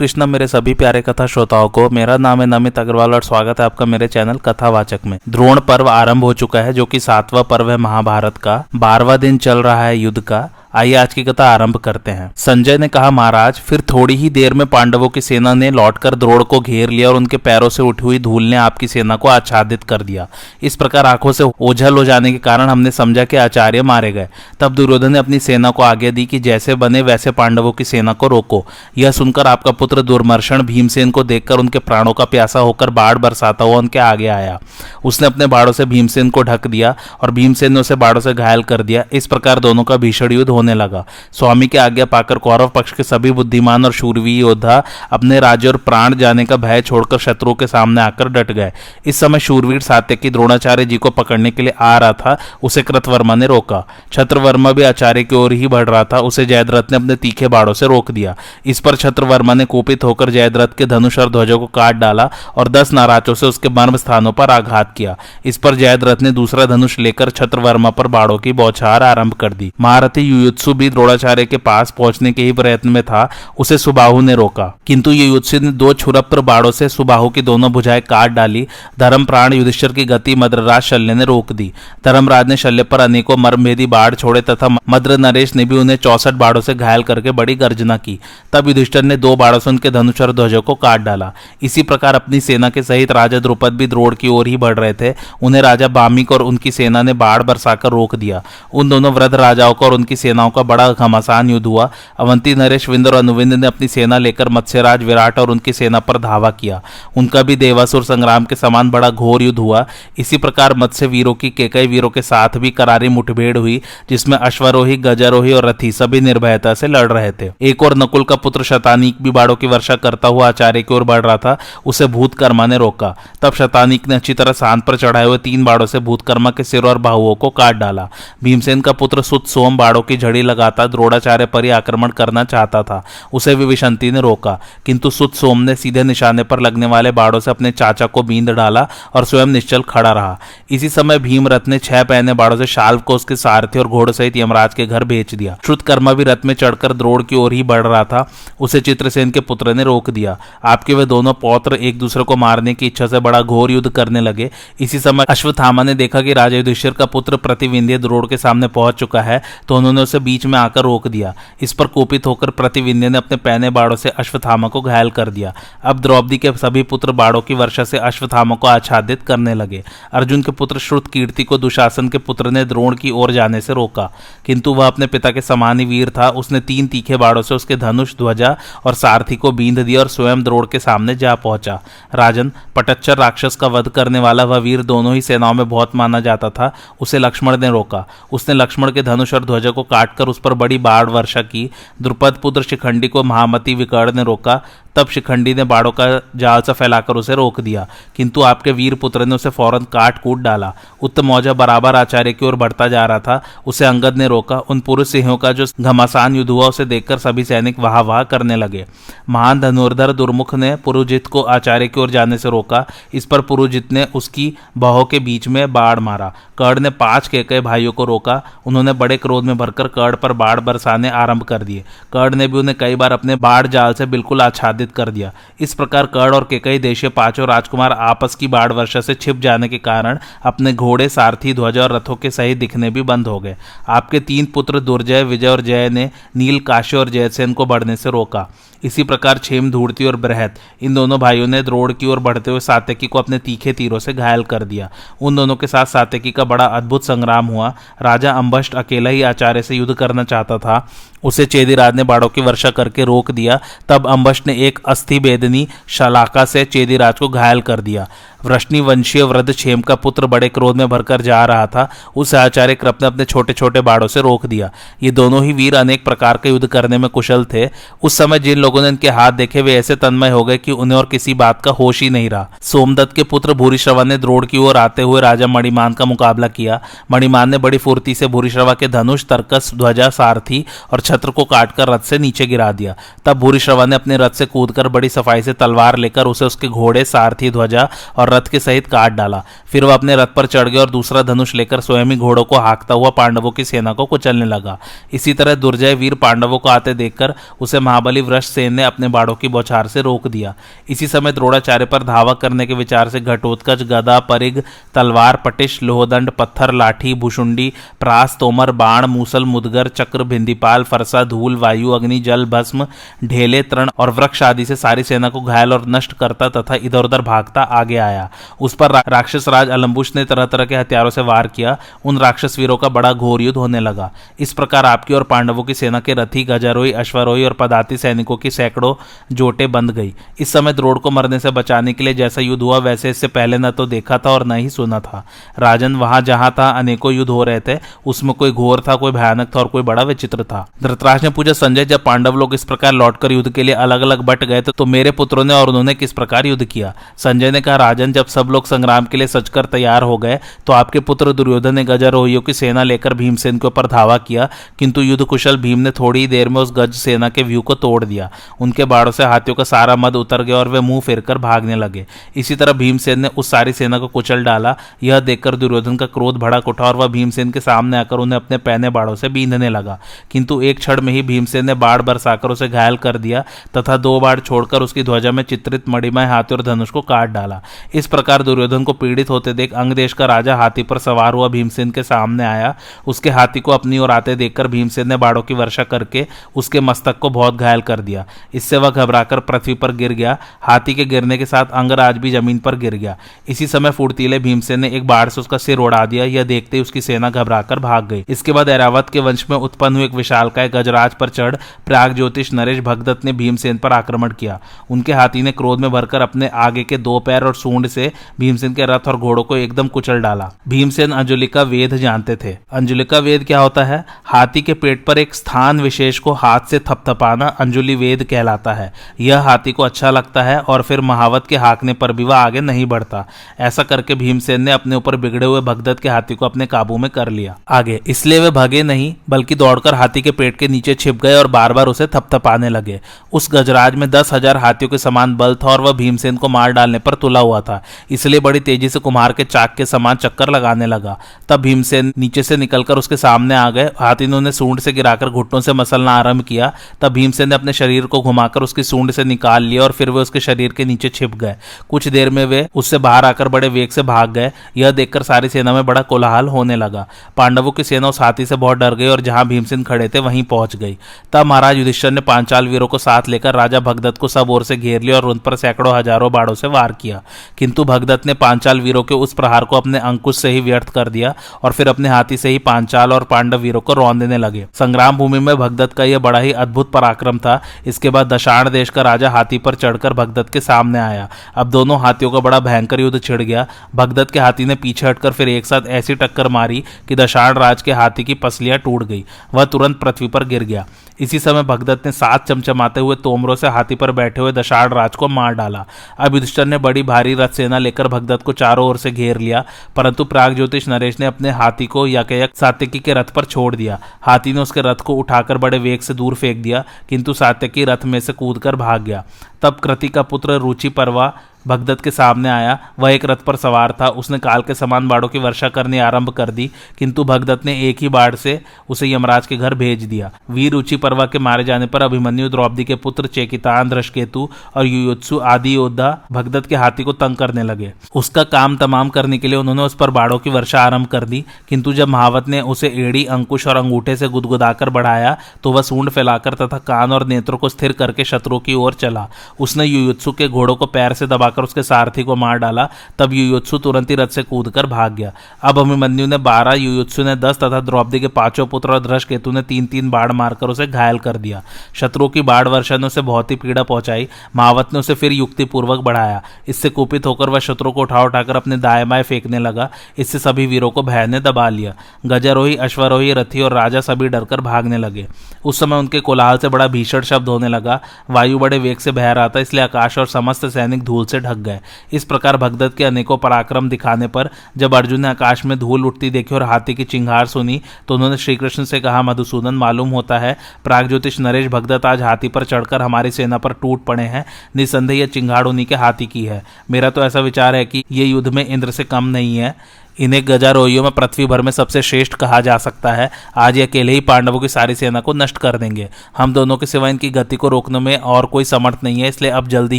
[0.00, 3.66] कृष्ण मेरे सभी प्यारे कथा श्रोताओं को, मेरा नाम है नमित अग्रवाल और स्वागत है
[3.66, 7.70] आपका मेरे चैनल कथावाचक में। द्रोण पर्व आरंभ हो चुका है, जो कि सातवां पर्व
[7.70, 11.76] है महाभारत का। बारवा दिन चल रहा है युद्ध का। आइए आज की कथा आरंभ
[11.76, 15.70] करते हैं। संजय ने कहा, महाराज, फिर थोड़ी ही देर में पांडवों की सेना ने
[15.70, 19.16] लौटकर द्रोड़ को घेर लिया और उनके पैरों से उठी हुई धूल ने आपकी सेना
[19.16, 20.28] को आच्छादित कर दिया।
[20.62, 24.28] इस प्रकार आँखों से ओझल हो जाने के कारण हमने समझा कि आचार्य मारे गए।
[24.60, 28.12] तब दुर्योधन ने अपनी सेना को आगे दी कि जैसे बने वैसे पांडवों की सेना
[28.12, 28.66] को रोको।
[28.98, 33.64] यह सुनकर आपका पुत्र दुर्मर्शन भीमसेन को देखकर उनके प्राणों का प्यासा होकर बाढ़ बरसाता
[33.64, 34.60] हुआ उनके आगे आया।
[35.04, 38.62] उसने अपने बाड़ों से भीमसेन को ढक दिया और भीमसेन ने उसे बाड़ों से घायल
[38.62, 42.68] कर दिया। इस प्रकार दोनों का भीषण युद्ध होने लगा। स्वामी की आज्ञा पाकर कौरव
[42.68, 47.18] पक्ष के सभी बुद्धिमान और शूरवीर योद्धा अपने राज्य और प्राण जाने का भय छोड़कर
[47.18, 48.72] शत्रुओं के सामने आकर डट गए।
[49.06, 53.34] इस समय शूरवीर सात्यकी द्रोणाचार्य जी को पकड़ने के लिए आ रहा था, उसे कृतवर्मा
[53.34, 57.16] ने रोका। छत्रवर्मा भी आचार्य की ओर ही बढ़ रहा था, उसे जयद्रथ ने अपने
[57.16, 58.34] तीखे बाड़ों से रोक दिया।
[58.66, 62.68] इस पर छत्रवर्मा ने कुपित होकर जयद्रथ के धनुष और ध्वजों को काट डाला और
[62.68, 66.98] दस नाराजों से उसके मर्म स्थानों पर आघात किया। इस पर जयद्रथ ने दूसरा धनुष
[66.98, 70.20] लेकर छत्रवर्मा पर बाड़ों की बौछार आरंभ कर दी। महारथी
[70.50, 74.78] युयुत्सु भी द्रोणाचार्य के पास पहुँचने के ही प्रयत्न में था, उसे सुबाहु ने रोका।
[74.86, 78.66] किंतु युयुत्सु ने दो छुरप्र बाड़ों से सुबाहु की दोनों भुजाएँ काट डाली
[78.98, 81.72] धर्म प्राण युधिष्ठर की गति मद्रराज शल्य ने रोक दी।
[82.04, 86.34] धर्मराज ने शल्य पर अनेकों मर्मभेदी बाढ़ छोड़े तथा मद्र नरेश ने भी उन्हें चौसठ
[86.34, 88.18] बाड़ों से घायल करके बड़ी गर्जना की।
[88.52, 91.32] तब युधिष्ठर ने दो बाड़ों से उनके धनुष और ध्वजों को काट डाला।
[91.62, 94.94] इसी प्रकार अपनी सेना के सहित राजा द्रुपद भी द्रोड़ की ओर ही बढ़ रहे
[94.94, 98.42] थे। उन्हें राजा बामिक और उनकी सेना ने बाढ़ बरसाकर रोक दिया।
[98.74, 102.88] उन दोनों वृद्ध राजाओं को और उनकी सेनाओं का बड़ा घमासान युद्ध हुआ। अवंती नरेश
[102.88, 106.80] विंद और अनुविंद ने अपनी सेना लेकर मत्स्यराज, विराट और उनकी सेना पर धावा किया।
[107.16, 109.84] उनका भी देवासुर संग्राम के समान बड़ा घोर युद्ध हुआ।
[110.18, 113.80] इसी प्रकार मत्स्य वीरों की केकई वीरों के साथ भी करारी मुठभेड़ हुई,
[114.10, 118.36] जिसमें अश्वरोही, गजारोही और रथी सभी निर्भयता से लड़ रहे थे। एक और नकुल का
[118.36, 121.56] पुत्र शतानिक भी बाड़ों की वर्षा करता हुआ आचार्य की ओर बढ़ रहा था,
[121.86, 125.86] उसे भूतकर्मा ने रोका। तब शतानिक ने अच्छी तरह सांत पर चढ़ाए हुए तीन बाड़ों
[125.86, 128.08] से भूतकर्मा के सिर और बाहुओं को काट डाला।
[128.44, 132.82] भीमसेन का पुत्र सुत सोम बाड़ों की झड़ी लगाता, द्रोणाचार्य पर ही आक्रमण करना चाहता
[132.82, 133.02] था।
[133.32, 137.50] उसे विविशंति ने रोका, किंतु सुत सोम ने सीधे निशाने पर लगने वाले बाड़ों से
[137.50, 140.38] अपने चाचा को बींद डाला और स्वयं निश्चल खड़ा रहा।
[140.70, 144.36] इसी समय भीमरथ ने छह पहने बाड़ों से शाल्व को उसके सारथी और घोड़े सहित
[144.36, 147.86] यमराज के घर भेज दिया। श्रुतकर्मा भी रथ में चढ़कर द्रोड़ की ओर ही बढ़
[147.86, 148.26] रहा था।
[148.60, 152.74] उसे चित्रसेन के पुत्र ने रोक दिया। आपके वे दोनों पौत्र एक दूसरे को मारने
[152.74, 154.50] की इच्छा से बड़ा घोर युद्ध करने लगे।
[154.80, 158.94] इसी समय अश्वत्थामा ने देखा कि राजा युधिष्ठिर का पुत्र प्रतिविंध्य द्रोड़ के सामने पहुँच
[158.94, 163.08] चुका है तो उन्होंने उसे बीच में आकर रोक दिया। इस पर कोपित होकर प्रतिविंध्य
[163.08, 165.54] ने अपने पहने बाड़ों से अश्वत्थामा को घायल कर दिया।
[165.84, 170.42] अब द्रौपदी के सभी पुत्र बाड़ों की वर्षा से अश्वत्थामा को आच्छादित करने लगे। अर्जुन
[170.42, 174.10] के पुत्र श्रुत कीर्ति को दुशासन के पुत्र ने द्रोण की ओर जाने से रोका।
[174.46, 177.76] किंतु वह अपने पिता के समान ही वीर था। उसने तीन तीखे बाड़ों से उसके
[177.76, 181.80] धनुष, ध्वजा और सारथी को बींद दिया और स्वयं द्रोण के सामने जा पहुँचा।
[182.14, 186.20] राजन, पटच्चर राक्षस का वध करने वाला वह वीर दोनों ही सेनाओं में बहुत माना
[186.20, 190.38] जाता था। उसे लक्ष्मण ने रोका। उसने लक्ष्मण के धनुष और ध्वजा को काटकर उस
[190.38, 191.70] पर बड़ी बाढ़ वर्षा की।
[192.02, 194.62] द्रुपद पुत्र शिखंडी को महामती विकर्ण ने रोका।
[194.96, 197.86] तब शिखंडी ने बाड़ों का जाल सा फैलाकर उसे रोक दिया।
[198.16, 202.46] किंतु आपके वीर पुत्र ने उसे फ़ौरन काट कूट डाला। उत्तम मौजा बराबर आचार्य की
[202.46, 206.36] ओर बढ़ता जा रहा था। उसे अंगद ने रोका। उन पुरुष सिंहों का जो घमासान
[206.36, 208.86] युद्ध हुआ, उसे देखकर सभी सैनिक वाह वाह करने लगे।
[209.28, 213.92] महान धनुर्धर दुर्मुख ने पुरुजित को आचार्य की ओर जाने से रोका। इस पर पुरुजित
[213.92, 218.04] ने उसकी बहों के बीच में बाढ़ मारा। कर्ण ने पाँच के कई भाइयों को
[218.04, 222.46] रोका। उन्होंने बड़े क्रोध में भरकर कर्ण पर बाढ़ बरसाने आरंभ कर दिए। कर्ण ने
[222.48, 226.34] भी उन्हें कई बार अपने बाढ़ जाल से बिल्कुल आच्छादित कर दिया। इस प्रकार कर्ण
[226.34, 230.72] और केकई देशीय पाँचों राजकुमार आपस की बाढ़ वर्षा से छिप जाने के कारण अपने
[230.72, 233.56] घोड़े, सारथी, ध्वज और रथों के सही दिखने भी बंद हो गए।
[233.88, 238.10] आपके तीन पुत्र दुर्जय, विजय और जय ने नील, काशी और जयसेन को बढ़ने से
[238.10, 238.48] रोका।
[238.84, 242.60] इसी प्रकार छेम धूड़ती और बृहत इन दोनों भाइयों ने द्रोड़ की ओर बढ़ते हुए
[242.60, 244.90] सातकी को अपने तीखे तीरों से घायल कर दिया।
[245.22, 249.62] उन दोनों के साथ सातकी का बड़ा अद्भुत संग्राम हुआ। राजा अंबष्ट अकेला ही आचार्य
[249.62, 250.88] से युद्ध करना चाहता था।
[251.24, 255.68] उसे चेदीराज ने बाड़ों की वर्षा करके रोक दिया। तब अंबष्ट ने एक अस्थि बेदनी
[255.88, 258.08] शलाका से चेदीराज को घायल कर दिया।
[258.44, 262.74] वृष्णि वंशीय वृद्ध छेम का पुत्र बड़े क्रोध में भरकर जा रहा था। उसे आचार्य
[262.74, 264.70] कृप ने अपने छोटे छोटे बाड़ों से रोक दिया।
[265.02, 267.68] ये दोनों ही वीर अनेक प्रकार के युद्ध करने में कुशल थे।
[268.02, 270.98] उस समय जिन लोगों ने इनके हाथ देखे, वे ऐसे तन्मय हो गए कि उन्हें
[270.98, 274.58] और किसी बात का होश ही नहीं रहा। सोमदत्त के पुत्र भूरिश्रवा ने द्रोड़ की
[274.58, 276.80] ओर आते हुए राजा मणिमान का मुकाबला किया।
[277.10, 281.88] मणिमान ने बड़ी फुर्ती से भूरिश्रवा के धनुष, तर्कस, ध्वजा, सारथी और छत्र को काटकर
[281.88, 285.52] रथ से नीचे गिरा दिया। तब भूरिश्रवा ने अपने रथ से कूदकर बड़ी सफ़ाई से
[285.52, 289.94] तलवार लेकर उसे उसके घोड़े, सारथी, ध्वजा और रथ के सहित काट डाला। फिर वह
[289.94, 293.10] अपने रथ पर चढ़ गया और दूसरा धनुष लेकर स्वयं ही घोड़ों को हाँकता हुआ
[293.10, 294.78] पांडवों की सेना को कुचलने लगा।
[295.12, 299.34] इसी तरह दुर्जय वीर पांडवों को आते देखकर उसे महाबली वृक्ष सेन ने अपने बाड़ों
[299.34, 300.54] की बौछार से रोक दिया।
[300.88, 304.62] इसी समय द्रोणाचार्य पर धावा करने के विचार से घटोत्कच, गदा परिग
[304.94, 311.56] तलवार, पटिश, लोहदंड, पत्थर, लाठी, भुषुंडी, प्रास, तोमर, बाण, मूसल, मुदगर, चक्र, भिंदीपाल फरसा धूल,
[311.56, 312.86] वायु, अग्नि, जल, भस्म,
[313.24, 317.04] ढेले तृण और वृक्ष आदि से सारी सेना को घायल और नष्ट करता तथा इधर
[317.04, 318.28] उधर भागता आगे आया।
[318.60, 322.58] उस पर राक्षस राज अलम्बुश ने तरह तरह के हथियारों से वार किया। उन राक्षस
[322.58, 324.10] वीरों का बड़ा घोर युद्ध होने लगा।
[324.40, 328.50] इस प्रकार आपकी और पांडवों की सेना के रथी गजारोही अश्वरोही और पदाती सैनिकों की
[328.50, 328.94] सैकड़ों
[329.32, 332.78] जोटे बंद गई। इस समय द्रोड़ को मरने से बचाने के लिए जैसा युद्ध हुआ,
[332.78, 335.24] वैसे इससे पहले न तो देखा था और न ही सुना था।
[335.58, 339.50] राजन वहाँ जहाँ था, अनेकों युद्ध हो रहे थे। उसमें कोई घोर था, कोई भयानक
[339.56, 342.92] था और कोई बड़ा विचित्र था। धृतराज ने पूछा, संजय, जब पांडव लोग इस प्रकार
[342.92, 345.94] लौटकर युद्ध के लिए अलग अलग बट गए थे तो मेरे पुत्रों ने और उन्होंने
[345.94, 346.92] किस प्रकार युद्ध किया?
[347.16, 350.72] संजय ने कहा, राजन, जब सब लोग संग्राम के लिए सचकर तैयार हो गए तो
[350.72, 354.48] आपके पुत्र दुर्योधन ने गजारोहियों की सेना लेकर भीमसेन के ऊपर धावा किया,
[354.78, 357.74] किंतु युद्ध कुशल भीम ने थोड़ी ही देर में उस गज सेना के व्यू को
[357.76, 361.38] तोड़ दिया। उनके बाड़ों से हाथियों का सारा मद उतर गया और वे मुँह फेरकर
[361.38, 362.06] भागने लगे।
[362.36, 366.36] इसी तरह भीमसेन ने उस सारी सेना को कुचल डाला। यह देखकर दुर्योधन का क्रोध
[366.38, 369.98] भड़क उठा और वह भीमसेन के सामने आकर उन्हें अपने पहने बाड़ों से बींधने लगा।
[370.30, 373.44] किंतु एक क्षण में ही भीमसेन ने बाढ़ बरसाकर उसे घायल कर दिया,
[373.76, 377.60] तथा दो बाढ़ छोड़कर उसकी ध्वजा में चित्रित मणिमय हाथी और धनुष को काट डाला।
[377.94, 381.48] इस प्रकार दुर्योधन को पीड़ित होते देख अंग देश का राजा हाथी पर सवार हुआ
[381.48, 382.74] भीमसेन के सामने आया।
[383.06, 387.18] उसके हाथी को अपनी ओर आते देखकर भीमसेन ने बाड़ों की वर्षा करके उसके मस्तक
[387.18, 388.24] को बहुत घायल कर दिया।
[388.54, 392.58] इससे वह घबराकर पृथ्वी पर गिर गया। हाथी के गिरने के साथ अंगराज भी ज़मीन
[392.58, 393.16] पर गिर गया।
[393.48, 396.80] इसी समय फुर्तीले भीमसेन ने एक बाढ़ से उसका सिर उड़ा दिया। यह देखते ही
[396.82, 400.68] उसकी सेना घबराकर भाग गई। इसके बाद एरावत के वंश में उत्पन्न हुए एक विशालकाय
[400.70, 401.56] गजराज पर चढ़
[401.86, 404.58] प्राग ज्योतिष नरेश भगदत्त ने भीमसेन पर आक्रमण किया।
[404.90, 408.74] उनके हाथी ने क्रोध में भरकर अपने आगे के दो पैर और सूंड से भीमसेन
[408.74, 413.44] के रथ और घोड़ों को एकदम कुचल डाला। भीमसेन अंजुलिका वेद जानते थे। अंजुलिका वेद
[413.44, 414.04] क्या होता है?
[414.24, 418.92] हाथी के पेट पर एक स्थान विशेष को हाथ से थपथपाना अंजुलि वेद कहलाता है।
[419.20, 422.60] यह हाथी को अच्छा लगता है और फिर महावत के हाकने पर भी वह आगे
[422.60, 423.24] नहीं बढ़ता।
[423.60, 427.10] ऐसा करके भीमसेन ने अपने ऊपर बिगड़े हुए भगदत्त के हाथी को अपने काबू में
[427.10, 431.20] कर लिया। आगे, इसलिए वे भगे नहीं, बल्कि दौड़कर हाथी के पेट के नीचे छिप
[431.22, 433.00] गए और बार बार उसे थपथपाने लगे।
[433.32, 436.72] उस गजराज में दस हज़ार हाथियों के समान बल था और वह भीमसेन को मार
[436.72, 440.50] डालने पर तुला हुआ था। इसलिए बड़ी तेज़ी से कुम्हार के चाक के समान चक्कर
[440.50, 441.18] लगाने लगा।
[441.48, 445.60] तब भीमसेन नीचे से निकलकर उसके सामने आ गए। हाथी ने सूंड से गिराकर घुटनों
[445.60, 449.62] से मसलना आरंभ किया। तब भीमसेन ने अपने शरीर को घुमाकर उसकी सूंड से निकाल
[449.62, 451.54] लिया और फिर वे उसके शरीर के नीचे छिप गए।
[451.90, 455.48] कुछ देर में वे उससे बाहर आकर बड़े वेग से भाग गए। यह देखकर सारी
[455.48, 459.06] सेना में बड़ा कोलाहल होने लगा। पांडवों की सेना उस हाथी से बहुत डर गई
[459.06, 460.96] और जहाँ भीमसेन खड़े थे, वहीं पहुँच गई।
[461.32, 464.76] तब महाराज युधिष्ठर ने पांचाल वीरों को साथ लेकर राजा भगदत्त को सब ओर से
[464.76, 467.22] घेर लिया और उन पर सैकड़ों हज़ारों बाड़ों से वार किया।
[467.58, 471.08] किंतु भगदत्त ने पांचाल वीरों के उस प्रहार को अपने अंकुश से ही व्यर्थ कर
[471.08, 474.66] दिया और फिर अपने हाथी से ही पांचाल और पांडव वीरों को रौन देने लगे।
[474.74, 478.90] संग्राम भूमि में भगदत्त का यह बड़ा ही अद्भुत पराक्रम था। इसके बाद दशाण देश
[478.90, 483.00] का राजा हाथी पर चढ़कर भगदत्त के सामने आया। अब दोनों हाथियों का बड़ा भयंकर
[483.00, 486.82] युद्ध छिड़ गया। भगदत्त के हाथी ने पीछे हटकर फिर एक साथ ऐसी टक्कर मारी
[487.08, 490.86] कि दशाण राज के हाथी की पसलियाँ टूट गई। वह तुरंत पृथ्वी पर गिर गया।
[491.20, 495.16] इसी समय भगदत्त ने सात चमचमाते हुए तोमरों से हाथी पर बैठे हुए दशाड़ राज
[495.16, 495.84] को मार डाला।
[496.18, 499.64] अब युधिष्ठर ने बड़ी भारी रथ सेना लेकर भगदत्त को चारों ओर से घेर लिया,
[499.96, 503.98] परंतु प्राग ज्योतिष नरेश ने अपने हाथी को यकयक सात्यकी के रथ पर छोड़ दिया।
[504.22, 508.04] हाथी ने उसके रथ को उठाकर बड़े वेग से दूर फेंक दिया, किंतु सात्यकी रथ
[508.04, 509.24] में से कूद भाग गया।
[509.62, 511.32] तब कृति का पुत्र रुचि परवा
[511.66, 515.28] भगदत्त के सामने आया। वह एक रथ पर सवार था। उसने काल के समान बाड़ों
[515.28, 519.46] की वर्षा करनी आरंभ कर दी, किंतु भगदत्त ने एक ही बाढ़ से उसे यमराज
[519.46, 523.26] के घर भेज दिया। वीर रुचि पर्वा के मारे जाने पर अभिमन्यु, द्रौपदी के पुत्र
[523.26, 528.76] चेकितान, धृषकेतु और युयुत्सु आदि योद्धा भगदत्त के हाथी को तंग करने लगे। उसका काम
[528.76, 532.08] तमाम करने के लिए उन्होंने उस पर बाड़ों की वर्षा आरंभ कर दी, किंतु जब
[532.08, 536.78] महावत ने उसे एड़ी, अंकुश और अंगूठे से गुदगुदाकर बढ़ाया तो वह सूंड फैलाकर तथा
[536.80, 539.28] कान और नेत्रों को स्थिर करके शत्रुओं की ओर चला।
[539.60, 542.88] उसने युयुत्सु के घोड़ों को पैर से दबाकर उसके सारथी को मार डाला,
[543.18, 547.36] तब युयुत्सु तुरंत ही रथ से कूदकर भाग गया। अब अभिमन्यु ने बारह, युयुत्सु ने
[547.36, 550.86] दस तथा द्रौपदी के पाँचों पुत्र और ध्रश केतु ने तीन तीन बाढ़ मारकर उसे
[550.86, 551.62] घायल कर दिया।
[551.94, 556.00] शत्रुओं की बाढ़ वर्षा ने उसे बहुत ही पीड़ा पहुंचाई महावत ने उसे फिर युक्तिपूर्वक
[556.00, 560.38] बढ़ाया। इससे कुपित होकर वह शत्रु को उठा उठाकर अपने दाएँ बाएँ फेंकने लगा। इससे
[560.38, 561.94] सभी वीरों को भय ने दबा लिया।
[562.26, 565.26] गजारोही, अश्वरोही, रथी और राजा सभी डरकर भागने लगे।
[565.64, 569.32] उस समय उनके कोलाहल से बड़ा भीषण शब्द होने लगा। वायु बड़े वेग से बह
[569.40, 571.78] रहा था इसलिए आकाश और समस्त सैनिक धूल से ढक गए।
[572.12, 576.30] इस प्रकार भगदत्त के अनेकों पराक्रम दिखाने पर जब अर्जुन ने आकाश में धूल उठती
[576.30, 580.56] देखी और हाथी की चिंगार सुनी तो उन्होंने श्रीकृष्ण से कहा, मधुसूदन, मालूम होता है
[580.84, 584.44] प्राग नरेश भगदत्त आज हाथी पर चढ़कर हमारी सेना पर टूट पड़े हैं।
[584.76, 588.24] निसंदेह यह चिंगाड़ उन्हीं के हाथी की है। मेरा तो ऐसा विचार है कि ये
[588.24, 589.74] युद्ध में इंद्र से कम नहीं है।
[590.20, 594.12] इन्हें गजारोहियों में पृथ्वी भर में सबसे श्रेष्ठ कहा जा सकता है। आज ये अकेले
[594.12, 596.08] ही पांडवों की सारी सेना को नष्ट कर देंगे।
[596.38, 599.50] हम दोनों के सिवा इनकी गति को रोकने में और कोई समर्थ नहीं है, इसलिए
[599.50, 599.98] अब जल्दी